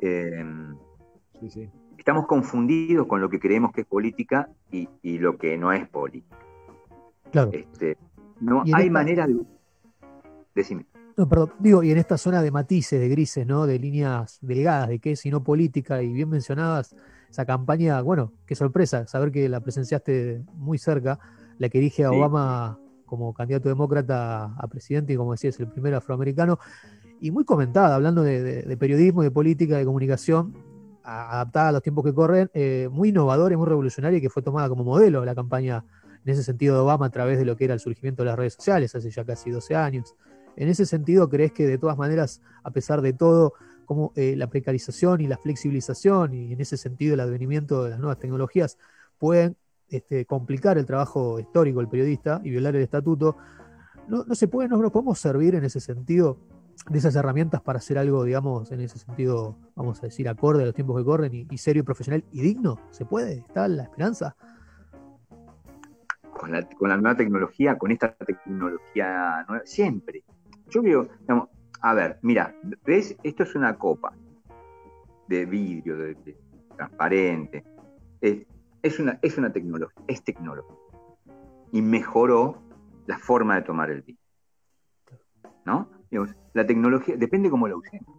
em, 0.00 0.76
estamos 2.04 2.26
confundidos 2.26 3.06
con 3.06 3.22
lo 3.22 3.30
que 3.30 3.40
creemos 3.40 3.72
que 3.72 3.80
es 3.80 3.86
política 3.86 4.50
y, 4.70 4.86
lo 5.16 5.38
que 5.38 5.56
no 5.56 5.72
es 5.72 5.88
política. 5.88 6.36
Claro. 7.32 7.50
Este, 7.50 7.96
no 8.40 8.62
hay 8.74 8.90
manera 8.90 9.26
de... 9.26 9.40
Decime. 10.54 10.84
No, 11.16 11.26
perdón, 11.26 11.52
digo, 11.60 11.82
y 11.82 11.92
en 11.92 11.96
esta 11.96 12.18
zona 12.18 12.42
de 12.42 12.50
matices, 12.50 13.00
de 13.00 13.08
grises, 13.08 13.46
¿no? 13.46 13.64
De 13.64 13.78
líneas 13.78 14.38
delgadas, 14.42 14.90
de 14.90 14.98
qué 14.98 15.12
es 15.12 15.24
y 15.24 15.30
no 15.30 15.42
política, 15.42 16.02
y 16.02 16.12
bien 16.12 16.28
mencionadas, 16.28 16.94
esa 17.30 17.46
campaña, 17.46 18.02
bueno, 18.02 18.32
qué 18.44 18.54
sorpresa, 18.54 19.06
saber 19.06 19.32
que 19.32 19.48
la 19.48 19.60
presenciaste 19.60 20.44
muy 20.56 20.76
cerca, 20.76 21.18
la 21.56 21.70
que 21.70 21.78
dirige 21.78 22.04
a 22.04 22.10
Obama 22.10 22.78
como 23.06 23.32
candidato 23.32 23.70
demócrata 23.70 24.54
a 24.58 24.68
presidente 24.68 25.14
y 25.14 25.16
como 25.16 25.32
decías, 25.32 25.58
el 25.58 25.68
primer 25.68 25.94
afroamericano, 25.94 26.58
y 27.18 27.30
muy 27.30 27.46
comentada, 27.46 27.94
hablando 27.94 28.22
de, 28.22 28.76
periodismo, 28.78 29.22
de 29.22 29.30
política, 29.30 29.78
de 29.78 29.86
comunicación, 29.86 30.73
adaptada 31.04 31.68
a 31.68 31.72
los 31.72 31.82
tiempos 31.82 32.04
que 32.04 32.14
corren, 32.14 32.50
eh, 32.54 32.88
muy 32.90 33.10
innovadora 33.10 33.52
y 33.54 33.56
muy 33.56 33.66
revolucionaria 33.66 34.18
y 34.18 34.20
que 34.22 34.30
fue 34.30 34.42
tomada 34.42 34.68
como 34.68 34.84
modelo 34.84 35.24
la 35.24 35.34
campaña 35.34 35.84
en 36.24 36.32
ese 36.32 36.42
sentido 36.42 36.74
de 36.74 36.80
Obama 36.80 37.06
a 37.06 37.10
través 37.10 37.38
de 37.38 37.44
lo 37.44 37.56
que 37.56 37.64
era 37.64 37.74
el 37.74 37.80
surgimiento 37.80 38.22
de 38.22 38.30
las 38.30 38.38
redes 38.38 38.54
sociales 38.54 38.94
hace 38.94 39.10
ya 39.10 39.24
casi 39.24 39.50
12 39.50 39.76
años. 39.76 40.16
En 40.56 40.68
ese 40.68 40.86
sentido, 40.86 41.28
¿crees 41.28 41.52
que 41.52 41.66
de 41.66 41.78
todas 41.78 41.98
maneras, 41.98 42.40
a 42.62 42.70
pesar 42.70 43.02
de 43.02 43.12
todo, 43.12 43.52
como 43.84 44.12
eh, 44.16 44.34
la 44.36 44.48
precarización 44.48 45.20
y 45.20 45.26
la 45.26 45.36
flexibilización 45.36 46.32
y 46.32 46.52
en 46.52 46.60
ese 46.60 46.78
sentido 46.78 47.14
el 47.14 47.20
advenimiento 47.20 47.84
de 47.84 47.90
las 47.90 47.98
nuevas 47.98 48.18
tecnologías 48.18 48.78
pueden 49.18 49.56
este, 49.90 50.24
complicar 50.24 50.78
el 50.78 50.86
trabajo 50.86 51.38
histórico 51.38 51.80
del 51.80 51.88
periodista 51.88 52.40
y 52.42 52.50
violar 52.50 52.74
el 52.76 52.82
estatuto? 52.82 53.36
¿No, 54.08 54.34
se 54.34 54.48
puede, 54.48 54.68
no 54.68 54.78
nos 54.78 54.90
podemos 54.90 55.18
servir 55.18 55.54
en 55.54 55.64
ese 55.64 55.80
sentido 55.80 56.38
de 56.88 56.98
esas 56.98 57.14
herramientas 57.16 57.60
para 57.62 57.78
hacer 57.78 57.98
algo, 57.98 58.24
digamos, 58.24 58.70
en 58.72 58.80
ese 58.80 58.98
sentido, 58.98 59.56
vamos 59.74 60.02
a 60.02 60.06
decir, 60.06 60.28
acorde 60.28 60.62
a 60.62 60.66
los 60.66 60.74
tiempos 60.74 60.98
que 60.98 61.04
corren 61.04 61.46
y, 61.50 61.58
serio 61.58 61.80
y 61.80 61.84
profesional 61.84 62.24
y 62.32 62.42
digno? 62.42 62.78
¿Se 62.90 63.04
puede? 63.04 63.38
¿Está 63.38 63.68
la 63.68 63.84
esperanza? 63.84 64.36
Con 66.32 66.52
la, 66.52 66.68
con 66.68 66.88
la 66.88 66.96
nueva 66.96 67.16
tecnología, 67.16 67.78
con 67.78 67.90
esta 67.90 68.14
tecnología 68.14 69.44
nueva, 69.48 69.64
siempre, 69.64 70.24
yo 70.68 70.82
veo, 70.82 71.08
a 71.80 71.94
ver, 71.94 72.18
mira, 72.22 72.54
¿ves? 72.84 73.16
Esto 73.22 73.42
es 73.42 73.54
una 73.54 73.76
copa 73.76 74.12
de 75.28 75.46
vidrio, 75.46 75.96
de, 75.96 76.36
transparente. 76.76 77.64
Es, 78.20 78.98
una, 78.98 79.18
es 79.22 79.38
una 79.38 79.52
tecnología, 79.52 80.02
es 80.08 80.22
tecnología. 80.24 80.76
Y 81.72 81.82
mejoró 81.82 82.62
la 83.06 83.18
forma 83.18 83.56
de 83.56 83.62
tomar 83.62 83.90
el 83.90 84.02
vino. 84.02 84.18
¿No? 85.64 85.88
La 86.52 86.66
tecnología, 86.66 87.16
depende 87.16 87.50
cómo 87.50 87.68
la 87.68 87.76
usemos. 87.76 88.14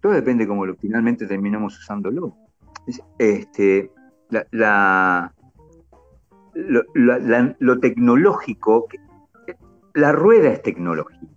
Todo 0.00 0.12
depende 0.12 0.48
cómo 0.48 0.66
lo, 0.66 0.74
finalmente 0.74 1.26
terminamos 1.26 1.78
usándolo. 1.78 2.36
Este, 3.18 3.90
la, 4.30 5.32
lo, 6.54 6.82
lo, 7.58 7.80
tecnológico, 7.80 8.88
la 9.94 10.12
rueda 10.12 10.50
es 10.50 10.62
tecnología. 10.62 11.28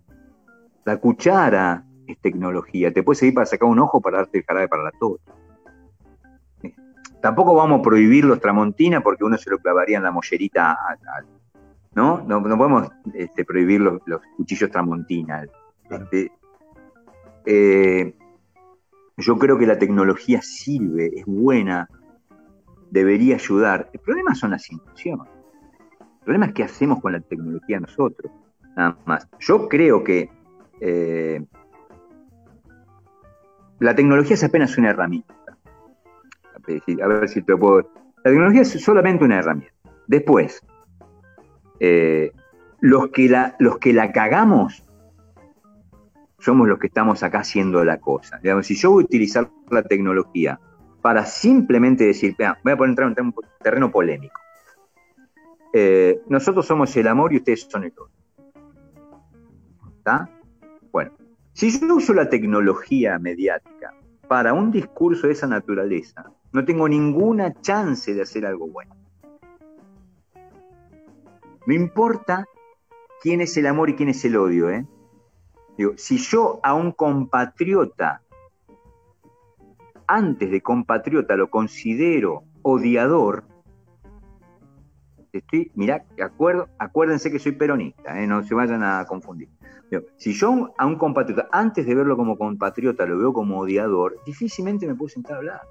La 0.85 0.97
cuchara 0.97 1.85
es 2.07 2.19
tecnología. 2.19 2.91
Te 2.91 3.03
puede 3.03 3.19
seguir 3.19 3.35
para 3.35 3.45
sacar 3.45 3.69
un 3.69 3.79
ojo 3.79 4.01
para 4.01 4.17
darte 4.17 4.39
el 4.39 4.45
jarabe 4.45 4.67
para 4.67 4.83
la 4.83 4.91
tos. 4.99 5.19
Tampoco 7.21 7.55
vamos 7.55 7.79
a 7.79 7.81
prohibir 7.83 8.25
los 8.25 8.41
tramontina 8.41 9.01
porque 9.01 9.23
uno 9.23 9.37
se 9.37 9.49
lo 9.49 9.57
clavaría 9.59 9.97
en 9.97 10.03
la 10.03 10.11
mollerita. 10.11 10.77
¿No? 11.95 12.23
¿no? 12.23 12.41
podemos 12.41 12.89
este, 13.13 13.45
prohibir 13.45 13.81
los, 13.81 14.01
cuchillos 14.37 14.71
tramontina. 14.71 15.45
Este, 15.89 16.31
eh, 17.45 18.15
yo 19.17 19.37
creo 19.37 19.57
que 19.57 19.67
la 19.67 19.77
tecnología 19.77 20.41
sirve, 20.41 21.11
es 21.15 21.25
buena, 21.25 21.87
debería 22.89 23.35
ayudar. 23.35 23.89
El 23.93 23.99
problema 23.99 24.35
son 24.35 24.51
las 24.51 24.71
intenciones. 24.71 25.27
El 25.99 26.25
problema 26.25 26.45
es 26.47 26.53
qué 26.53 26.63
hacemos 26.63 27.01
con 27.01 27.13
la 27.13 27.19
tecnología 27.19 27.79
nosotros 27.79 28.31
nada 28.75 28.97
más. 29.05 29.27
Yo 29.39 29.67
creo 29.67 30.03
que 30.03 30.29
eh, 30.79 31.43
la 33.79 33.95
tecnología 33.95 34.35
es 34.35 34.43
apenas 34.43 34.77
una 34.77 34.89
herramienta. 34.89 35.33
A 36.55 37.07
ver 37.07 37.27
si 37.27 37.41
te 37.41 37.57
puedo. 37.57 37.89
La 38.23 38.31
tecnología 38.31 38.61
es 38.61 38.71
solamente 38.81 39.25
una 39.25 39.39
herramienta. 39.39 39.73
Después, 40.07 40.61
eh, 41.79 42.31
los, 42.79 43.09
que 43.09 43.29
la, 43.29 43.55
los 43.59 43.77
que 43.77 43.93
la 43.93 44.11
cagamos 44.11 44.83
somos 46.39 46.67
los 46.67 46.77
que 46.77 46.87
estamos 46.87 47.23
acá 47.23 47.39
haciendo 47.39 47.85
la 47.85 47.99
cosa. 47.99 48.37
Digamos, 48.43 48.67
si 48.67 48.75
yo 48.75 48.91
voy 48.91 49.03
a 49.03 49.05
utilizar 49.05 49.49
la 49.69 49.83
tecnología 49.83 50.59
para 51.01 51.25
simplemente 51.25 52.05
decir, 52.05 52.35
voy 52.63 52.73
a 52.73 52.77
poner 52.77 52.99
en 52.99 53.25
un 53.27 53.35
terreno 53.61 53.91
polémico. 53.91 54.39
Eh, 55.71 56.21
nosotros 56.27 56.65
somos 56.65 56.95
el 56.97 57.07
amor 57.07 57.33
y 57.33 57.37
ustedes 57.37 57.61
son 57.69 57.85
el 57.85 57.93
odio. 57.97 58.11
¿Está? 59.97 60.29
Bueno, 60.91 61.11
si 61.53 61.71
yo 61.79 61.95
uso 61.95 62.13
la 62.13 62.29
tecnología 62.29 63.17
mediática 63.19 63.93
para 64.27 64.53
un 64.53 64.69
discurso 64.71 65.27
de 65.27 65.33
esa 65.33 65.47
naturaleza, 65.47 66.25
no 66.51 66.63
tengo 66.65 66.87
ninguna 66.87 67.53
chance 67.61 68.13
de 68.13 68.21
hacer 68.21 68.45
algo 68.45 68.67
bueno. 68.67 68.95
No 71.65 71.73
importa 71.73 72.45
quién 73.21 73.41
es 73.41 73.55
el 73.57 73.67
amor 73.67 73.89
y 73.89 73.95
quién 73.95 74.09
es 74.09 74.23
el 74.25 74.35
odio, 74.35 74.69
¿eh? 74.69 74.85
Si 75.95 76.17
yo 76.17 76.59
a 76.61 76.73
un 76.73 76.91
compatriota, 76.91 78.21
antes 80.07 80.51
de 80.51 80.61
compatriota, 80.61 81.35
lo 81.35 81.49
considero 81.49 82.43
odiador, 82.61 83.45
estoy, 85.31 85.71
mirá, 85.73 86.05
acuerdo, 86.23 86.69
acuérdense 86.77 87.31
que 87.31 87.39
soy 87.39 87.53
peronista, 87.53 88.21
¿eh? 88.21 88.27
no 88.27 88.43
se 88.43 88.53
vayan 88.53 88.83
a 88.83 89.05
confundir. 89.05 89.49
si 90.17 90.33
yo 90.33 90.73
a 90.77 90.85
un 90.85 90.97
compatriota, 90.97 91.47
antes 91.51 91.85
de 91.85 91.95
verlo 91.95 92.17
como 92.17 92.37
compatriota, 92.37 93.05
lo 93.05 93.17
veo 93.17 93.33
como 93.33 93.59
odiador, 93.59 94.19
difícilmente 94.25 94.85
me 94.85 94.95
puedo 94.95 95.09
sentar 95.09 95.35
a 95.35 95.37
hablar. 95.37 95.61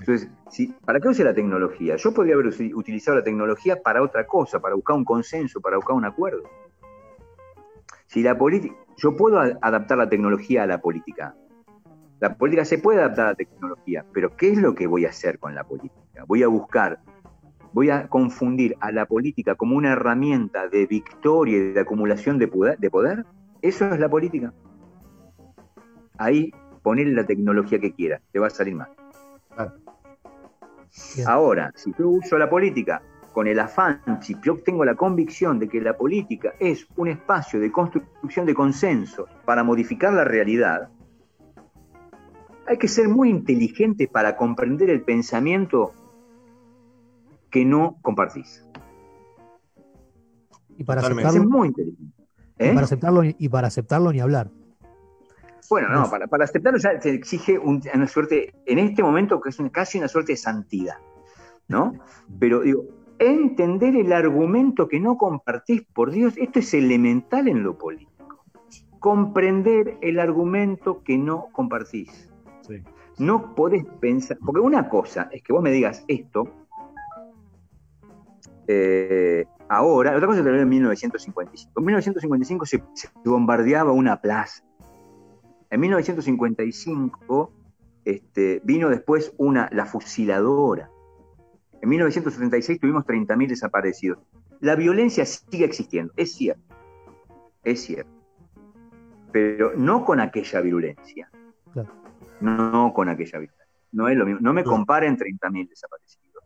Entonces, 0.00 0.28
¿para 0.84 1.00
qué 1.00 1.08
usa 1.08 1.24
la 1.24 1.34
tecnología? 1.34 1.96
Yo 1.96 2.12
podría 2.12 2.34
haber 2.34 2.48
utilizado 2.74 3.18
la 3.18 3.24
tecnología 3.24 3.80
para 3.82 4.02
otra 4.02 4.26
cosa, 4.26 4.60
para 4.60 4.74
buscar 4.74 4.96
un 4.96 5.04
consenso, 5.04 5.60
para 5.60 5.76
buscar 5.76 5.96
un 5.96 6.04
acuerdo. 6.04 6.42
Si 8.06 8.22
la 8.22 8.36
política, 8.36 8.74
yo 8.96 9.16
puedo 9.16 9.38
adaptar 9.38 9.98
la 9.98 10.08
tecnología 10.08 10.64
a 10.64 10.66
la 10.66 10.80
política. 10.80 11.34
La 12.20 12.36
política 12.36 12.64
se 12.64 12.78
puede 12.78 13.00
adaptar 13.00 13.26
a 13.26 13.28
la 13.30 13.34
tecnología, 13.34 14.04
pero 14.12 14.36
¿qué 14.36 14.50
es 14.50 14.58
lo 14.58 14.74
que 14.74 14.86
voy 14.86 15.04
a 15.04 15.10
hacer 15.10 15.38
con 15.38 15.54
la 15.54 15.64
política? 15.64 16.24
Voy 16.26 16.42
a 16.42 16.48
buscar, 16.48 17.00
voy 17.72 17.90
a 17.90 18.08
confundir 18.08 18.76
a 18.80 18.92
la 18.92 19.06
política 19.06 19.54
como 19.56 19.76
una 19.76 19.92
herramienta 19.92 20.68
de 20.68 20.86
victoria 20.86 21.56
y 21.56 21.72
de 21.72 21.80
acumulación 21.80 22.38
de 22.38 22.48
poder. 22.48 22.78
De 22.78 22.90
poder? 22.90 23.24
Eso 23.62 23.86
es 23.86 23.98
la 23.98 24.08
política. 24.08 24.52
Ahí 26.18 26.52
poner 26.82 27.08
la 27.08 27.26
tecnología 27.26 27.80
que 27.80 27.92
quieras, 27.92 28.22
te 28.30 28.38
va 28.38 28.46
a 28.46 28.50
salir 28.50 28.76
mal. 28.76 28.88
Ahora, 31.26 31.72
si 31.74 31.92
yo 31.98 32.08
uso 32.08 32.38
la 32.38 32.48
política 32.48 33.02
con 33.32 33.48
el 33.48 33.58
afán, 33.58 34.00
si 34.22 34.36
yo 34.42 34.62
tengo 34.62 34.84
la 34.84 34.94
convicción 34.94 35.58
de 35.58 35.68
que 35.68 35.80
la 35.80 35.96
política 35.96 36.54
es 36.60 36.86
un 36.96 37.08
espacio 37.08 37.58
de 37.58 37.72
construcción 37.72 38.46
de 38.46 38.54
consensos 38.54 39.28
para 39.44 39.64
modificar 39.64 40.12
la 40.12 40.24
realidad, 40.24 40.88
hay 42.66 42.78
que 42.78 42.88
ser 42.88 43.08
muy 43.08 43.28
inteligente 43.28 44.08
para 44.08 44.36
comprender 44.36 44.88
el 44.88 45.02
pensamiento 45.02 45.92
que 47.50 47.64
no 47.64 47.98
compartís. 48.00 48.64
Y 50.76 50.84
para 50.84 51.00
aceptarlo, 51.02 51.44
muy 51.44 51.68
inteligente. 51.68 52.12
Y 52.58 52.68
para 52.68 52.80
¿Eh? 52.80 52.84
aceptarlo 52.84 53.22
y 53.24 53.48
para 53.48 53.68
aceptarlo 53.68 54.12
ni 54.12 54.20
hablar. 54.20 54.50
Bueno, 55.70 55.88
no, 55.88 56.10
para, 56.10 56.26
para 56.26 56.44
aceptarlo 56.44 56.78
ya 56.78 57.00
se 57.00 57.10
exige 57.10 57.58
una 57.58 58.06
suerte, 58.06 58.54
en 58.66 58.78
este 58.78 59.02
momento 59.02 59.40
que 59.40 59.50
es 59.50 59.58
casi 59.72 59.98
una 59.98 60.08
suerte 60.08 60.32
de 60.32 60.36
santidad, 60.36 60.96
¿no? 61.68 61.94
Pero 62.38 62.60
digo, 62.60 62.84
entender 63.18 63.96
el 63.96 64.12
argumento 64.12 64.88
que 64.88 65.00
no 65.00 65.16
compartís, 65.16 65.82
por 65.94 66.10
Dios, 66.10 66.34
esto 66.36 66.58
es 66.58 66.74
elemental 66.74 67.48
en 67.48 67.62
lo 67.62 67.78
político. 67.78 68.44
Comprender 68.98 69.98
el 70.00 70.18
argumento 70.18 71.02
que 71.02 71.18
no 71.18 71.48
compartís. 71.52 72.30
No 73.18 73.54
podés 73.54 73.84
pensar, 74.00 74.38
porque 74.44 74.60
una 74.60 74.88
cosa 74.88 75.28
es 75.30 75.42
que 75.42 75.52
vos 75.52 75.62
me 75.62 75.70
digas 75.70 76.04
esto, 76.08 76.48
eh, 78.66 79.44
ahora, 79.68 80.16
otra 80.16 80.26
cosa 80.26 80.40
es 80.40 80.44
que 80.44 80.60
en 80.60 80.68
1955. 80.68 81.72
En 81.76 81.84
1955 81.84 82.66
se, 82.66 82.82
se 82.94 83.08
bombardeaba 83.24 83.92
una 83.92 84.20
plaza. 84.20 84.64
En 85.74 85.80
1955 85.80 87.52
este, 88.04 88.60
vino 88.62 88.90
después 88.90 89.34
una, 89.38 89.68
la 89.72 89.86
fusiladora. 89.86 90.88
En 91.82 91.88
1976 91.88 92.78
tuvimos 92.78 93.04
30.000 93.04 93.48
desaparecidos. 93.48 94.20
La 94.60 94.76
violencia 94.76 95.26
sigue 95.26 95.64
existiendo, 95.64 96.12
es 96.16 96.32
cierto, 96.32 96.76
es 97.64 97.82
cierto, 97.82 98.08
pero 99.32 99.72
no 99.74 100.04
con 100.04 100.20
aquella 100.20 100.60
violencia. 100.60 101.28
No 102.40 102.92
con 102.94 103.08
aquella 103.08 103.40
violencia. 103.40 103.66
No 103.90 104.08
es 104.08 104.16
lo 104.16 104.26
mismo. 104.26 104.42
No 104.42 104.52
me 104.52 104.62
comparen 104.62 105.18
30.000 105.18 105.68
desaparecidos. 105.68 106.44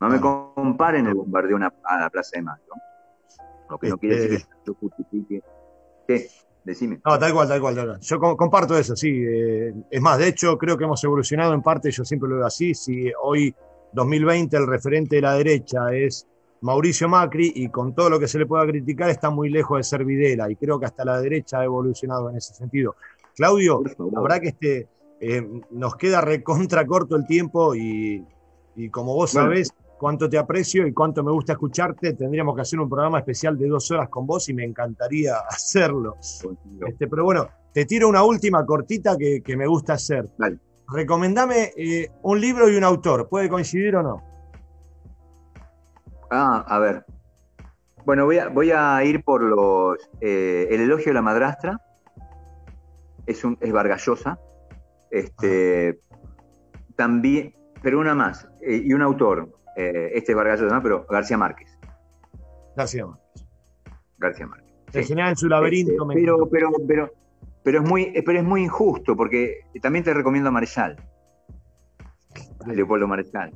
No 0.00 0.08
me 0.08 0.18
comparen 0.18 1.06
el 1.06 1.14
bombardeo 1.14 1.58
a 1.58 2.00
la 2.00 2.08
Plaza 2.08 2.38
de 2.38 2.42
Mayo. 2.42 2.72
Lo 3.68 3.78
que 3.78 3.90
no 3.90 3.98
quiere 3.98 4.16
decir 4.16 4.32
este 4.32 4.48
que 4.48 4.60
yo 4.66 4.74
justifique. 4.76 5.42
¿Qué? 6.08 6.26
Decime. 6.64 7.00
No, 7.04 7.18
tal 7.18 7.32
cual, 7.32 7.48
tal 7.48 7.60
cual. 7.60 7.98
Yo 8.00 8.20
comparto 8.20 8.76
eso, 8.76 8.94
sí. 8.94 9.08
Eh, 9.08 9.72
es 9.90 10.00
más, 10.00 10.18
de 10.18 10.28
hecho, 10.28 10.58
creo 10.58 10.76
que 10.76 10.84
hemos 10.84 11.02
evolucionado 11.02 11.54
en 11.54 11.62
parte, 11.62 11.90
yo 11.90 12.04
siempre 12.04 12.28
lo 12.28 12.36
veo 12.36 12.46
así. 12.46 12.74
Si 12.74 13.10
hoy 13.22 13.54
2020 13.92 14.56
el 14.56 14.66
referente 14.66 15.16
de 15.16 15.22
la 15.22 15.34
derecha 15.34 15.92
es 15.92 16.26
Mauricio 16.60 17.08
Macri 17.08 17.52
y 17.54 17.68
con 17.68 17.94
todo 17.94 18.10
lo 18.10 18.20
que 18.20 18.28
se 18.28 18.38
le 18.38 18.46
pueda 18.46 18.66
criticar 18.66 19.08
está 19.08 19.30
muy 19.30 19.48
lejos 19.48 19.78
de 19.78 19.84
ser 19.84 20.04
Videla 20.04 20.50
y 20.50 20.56
creo 20.56 20.78
que 20.78 20.86
hasta 20.86 21.04
la 21.04 21.20
derecha 21.20 21.60
ha 21.60 21.64
evolucionado 21.64 22.28
en 22.28 22.36
ese 22.36 22.54
sentido. 22.54 22.96
Claudio, 23.34 23.82
la 24.12 24.20
verdad 24.20 24.40
que 24.40 24.48
este, 24.48 24.88
eh, 25.20 25.46
nos 25.70 25.96
queda 25.96 26.20
recontra 26.20 26.86
corto 26.86 27.16
el 27.16 27.26
tiempo 27.26 27.74
y, 27.74 28.24
como 28.90 29.14
vos 29.14 29.30
sabés 29.32 29.72
cuánto 30.00 30.30
te 30.30 30.38
aprecio 30.38 30.86
y 30.86 30.94
cuánto 30.94 31.22
me 31.22 31.30
gusta 31.30 31.52
escucharte, 31.52 32.14
tendríamos 32.14 32.56
que 32.56 32.62
hacer 32.62 32.80
un 32.80 32.88
programa 32.88 33.18
especial 33.18 33.58
de 33.58 33.68
dos 33.68 33.90
horas 33.90 34.08
con 34.08 34.26
vos 34.26 34.48
y 34.48 34.54
me 34.54 34.64
encantaría 34.64 35.36
hacerlo. 35.48 36.16
Este, 36.88 37.06
pero 37.06 37.24
bueno, 37.24 37.46
te 37.74 37.84
tiro 37.84 38.08
una 38.08 38.24
última 38.24 38.64
cortita 38.64 39.16
que, 39.18 39.56
me 39.56 39.66
gusta 39.66 39.92
hacer. 39.92 40.26
Vale 40.38 40.58
recomendame 40.92 41.72
eh, 41.76 42.10
un 42.22 42.40
libro 42.40 42.68
y 42.68 42.76
un 42.76 42.84
autor. 42.84 43.28
¿Puede 43.28 43.48
coincidir 43.48 43.96
o 43.96 44.02
no? 44.02 44.22
Ah, 46.30 46.64
a 46.66 46.78
ver. 46.78 47.04
Bueno, 48.04 48.24
voy 48.24 48.38
a, 48.38 48.48
voy 48.48 48.70
a 48.70 49.02
ir 49.04 49.22
por 49.22 49.42
los. 49.42 49.98
Eh, 50.20 50.68
el 50.70 50.80
elogio 50.80 51.06
de 51.06 51.14
la 51.14 51.22
madrastra. 51.22 51.78
Es, 53.26 53.44
un, 53.44 53.56
es 53.60 53.72
Vargallosa. 53.72 54.38
Este, 55.10 56.00
También, 56.96 57.54
pero 57.82 58.00
una 58.00 58.14
más. 58.14 58.48
Eh, 58.60 58.82
y 58.84 58.92
un 58.92 59.02
autor. 59.02 59.59
Este 59.88 60.32
es 60.32 60.36
Vargallosa, 60.36 60.74
¿no? 60.74 60.82
Pero 60.82 61.06
García 61.08 61.38
Márquez. 61.38 61.78
García 62.76 63.06
Márquez. 63.06 63.46
García 64.18 64.46
Márquez. 64.46 65.10
en 65.10 65.36
su 65.36 65.48
laberinto. 65.48 66.10
Este, 66.10 66.14
pero, 66.14 66.48
pero, 66.50 66.70
pero, 66.86 67.12
pero 67.62 67.82
es 67.82 67.88
muy, 67.88 68.02
eh, 68.14 68.22
pero 68.24 68.38
es 68.38 68.44
muy 68.44 68.62
injusto, 68.62 69.16
porque 69.16 69.60
también 69.80 70.04
te 70.04 70.14
recomiendo 70.14 70.48
a 70.48 70.52
Marechal. 70.52 70.96
A 72.64 72.72
Leopoldo 72.72 73.06
Marechal. 73.06 73.52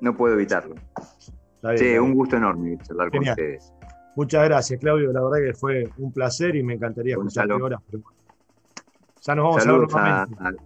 No 0.00 0.16
puedo 0.16 0.34
evitarlo. 0.34 0.74
sí, 1.76 1.98
un 1.98 2.14
gusto 2.14 2.36
enorme 2.36 2.78
charlar 2.78 3.10
con 3.10 3.28
ustedes. 3.28 3.72
Muchas 4.16 4.44
gracias, 4.44 4.78
Claudio. 4.80 5.12
La 5.12 5.22
verdad 5.22 5.38
que 5.46 5.54
fue 5.54 5.88
un 5.98 6.12
placer 6.12 6.54
y 6.56 6.62
me 6.62 6.74
encantaría 6.74 7.14
escucharte 7.14 7.52
ahora. 7.52 7.80
Ya 9.22 9.34
nos 9.34 9.44
vamos 9.44 9.62
saludos 9.62 9.94
a 9.94 10.28
ver 10.50 10.56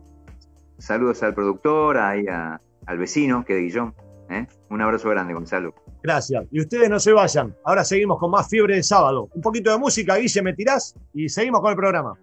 Saludos 0.79 1.23
al 1.23 1.35
productor, 1.35 1.99
ahí 1.99 2.27
al 2.29 2.99
vecino, 2.99 3.45
que 3.45 3.55
de 3.55 3.63
Guillón. 3.63 3.95
¿Eh? 4.31 4.47
Un 4.71 4.83
abrazo 4.83 5.11
grande, 5.11 5.35
Gonzalo. 5.35 5.75
Gracias. 6.03 6.45
Y 6.51 6.61
ustedes 6.61 6.89
no 6.89 6.99
se 7.01 7.13
vayan. 7.13 7.55
Ahora 7.65 7.85
seguimos 7.85 8.19
con 8.19 8.31
más 8.31 8.49
fiebre 8.49 8.77
de 8.77 8.83
sábado. 8.83 9.29
Un 9.35 9.43
poquito 9.43 9.71
de 9.71 9.79
música, 9.79 10.17
Guille, 10.17 10.43
me 10.43 10.55
tirás 10.55 10.95
y 11.13 11.29
seguimos 11.29 11.61
con 11.61 11.71
el 11.71 11.77
programa. 11.77 12.19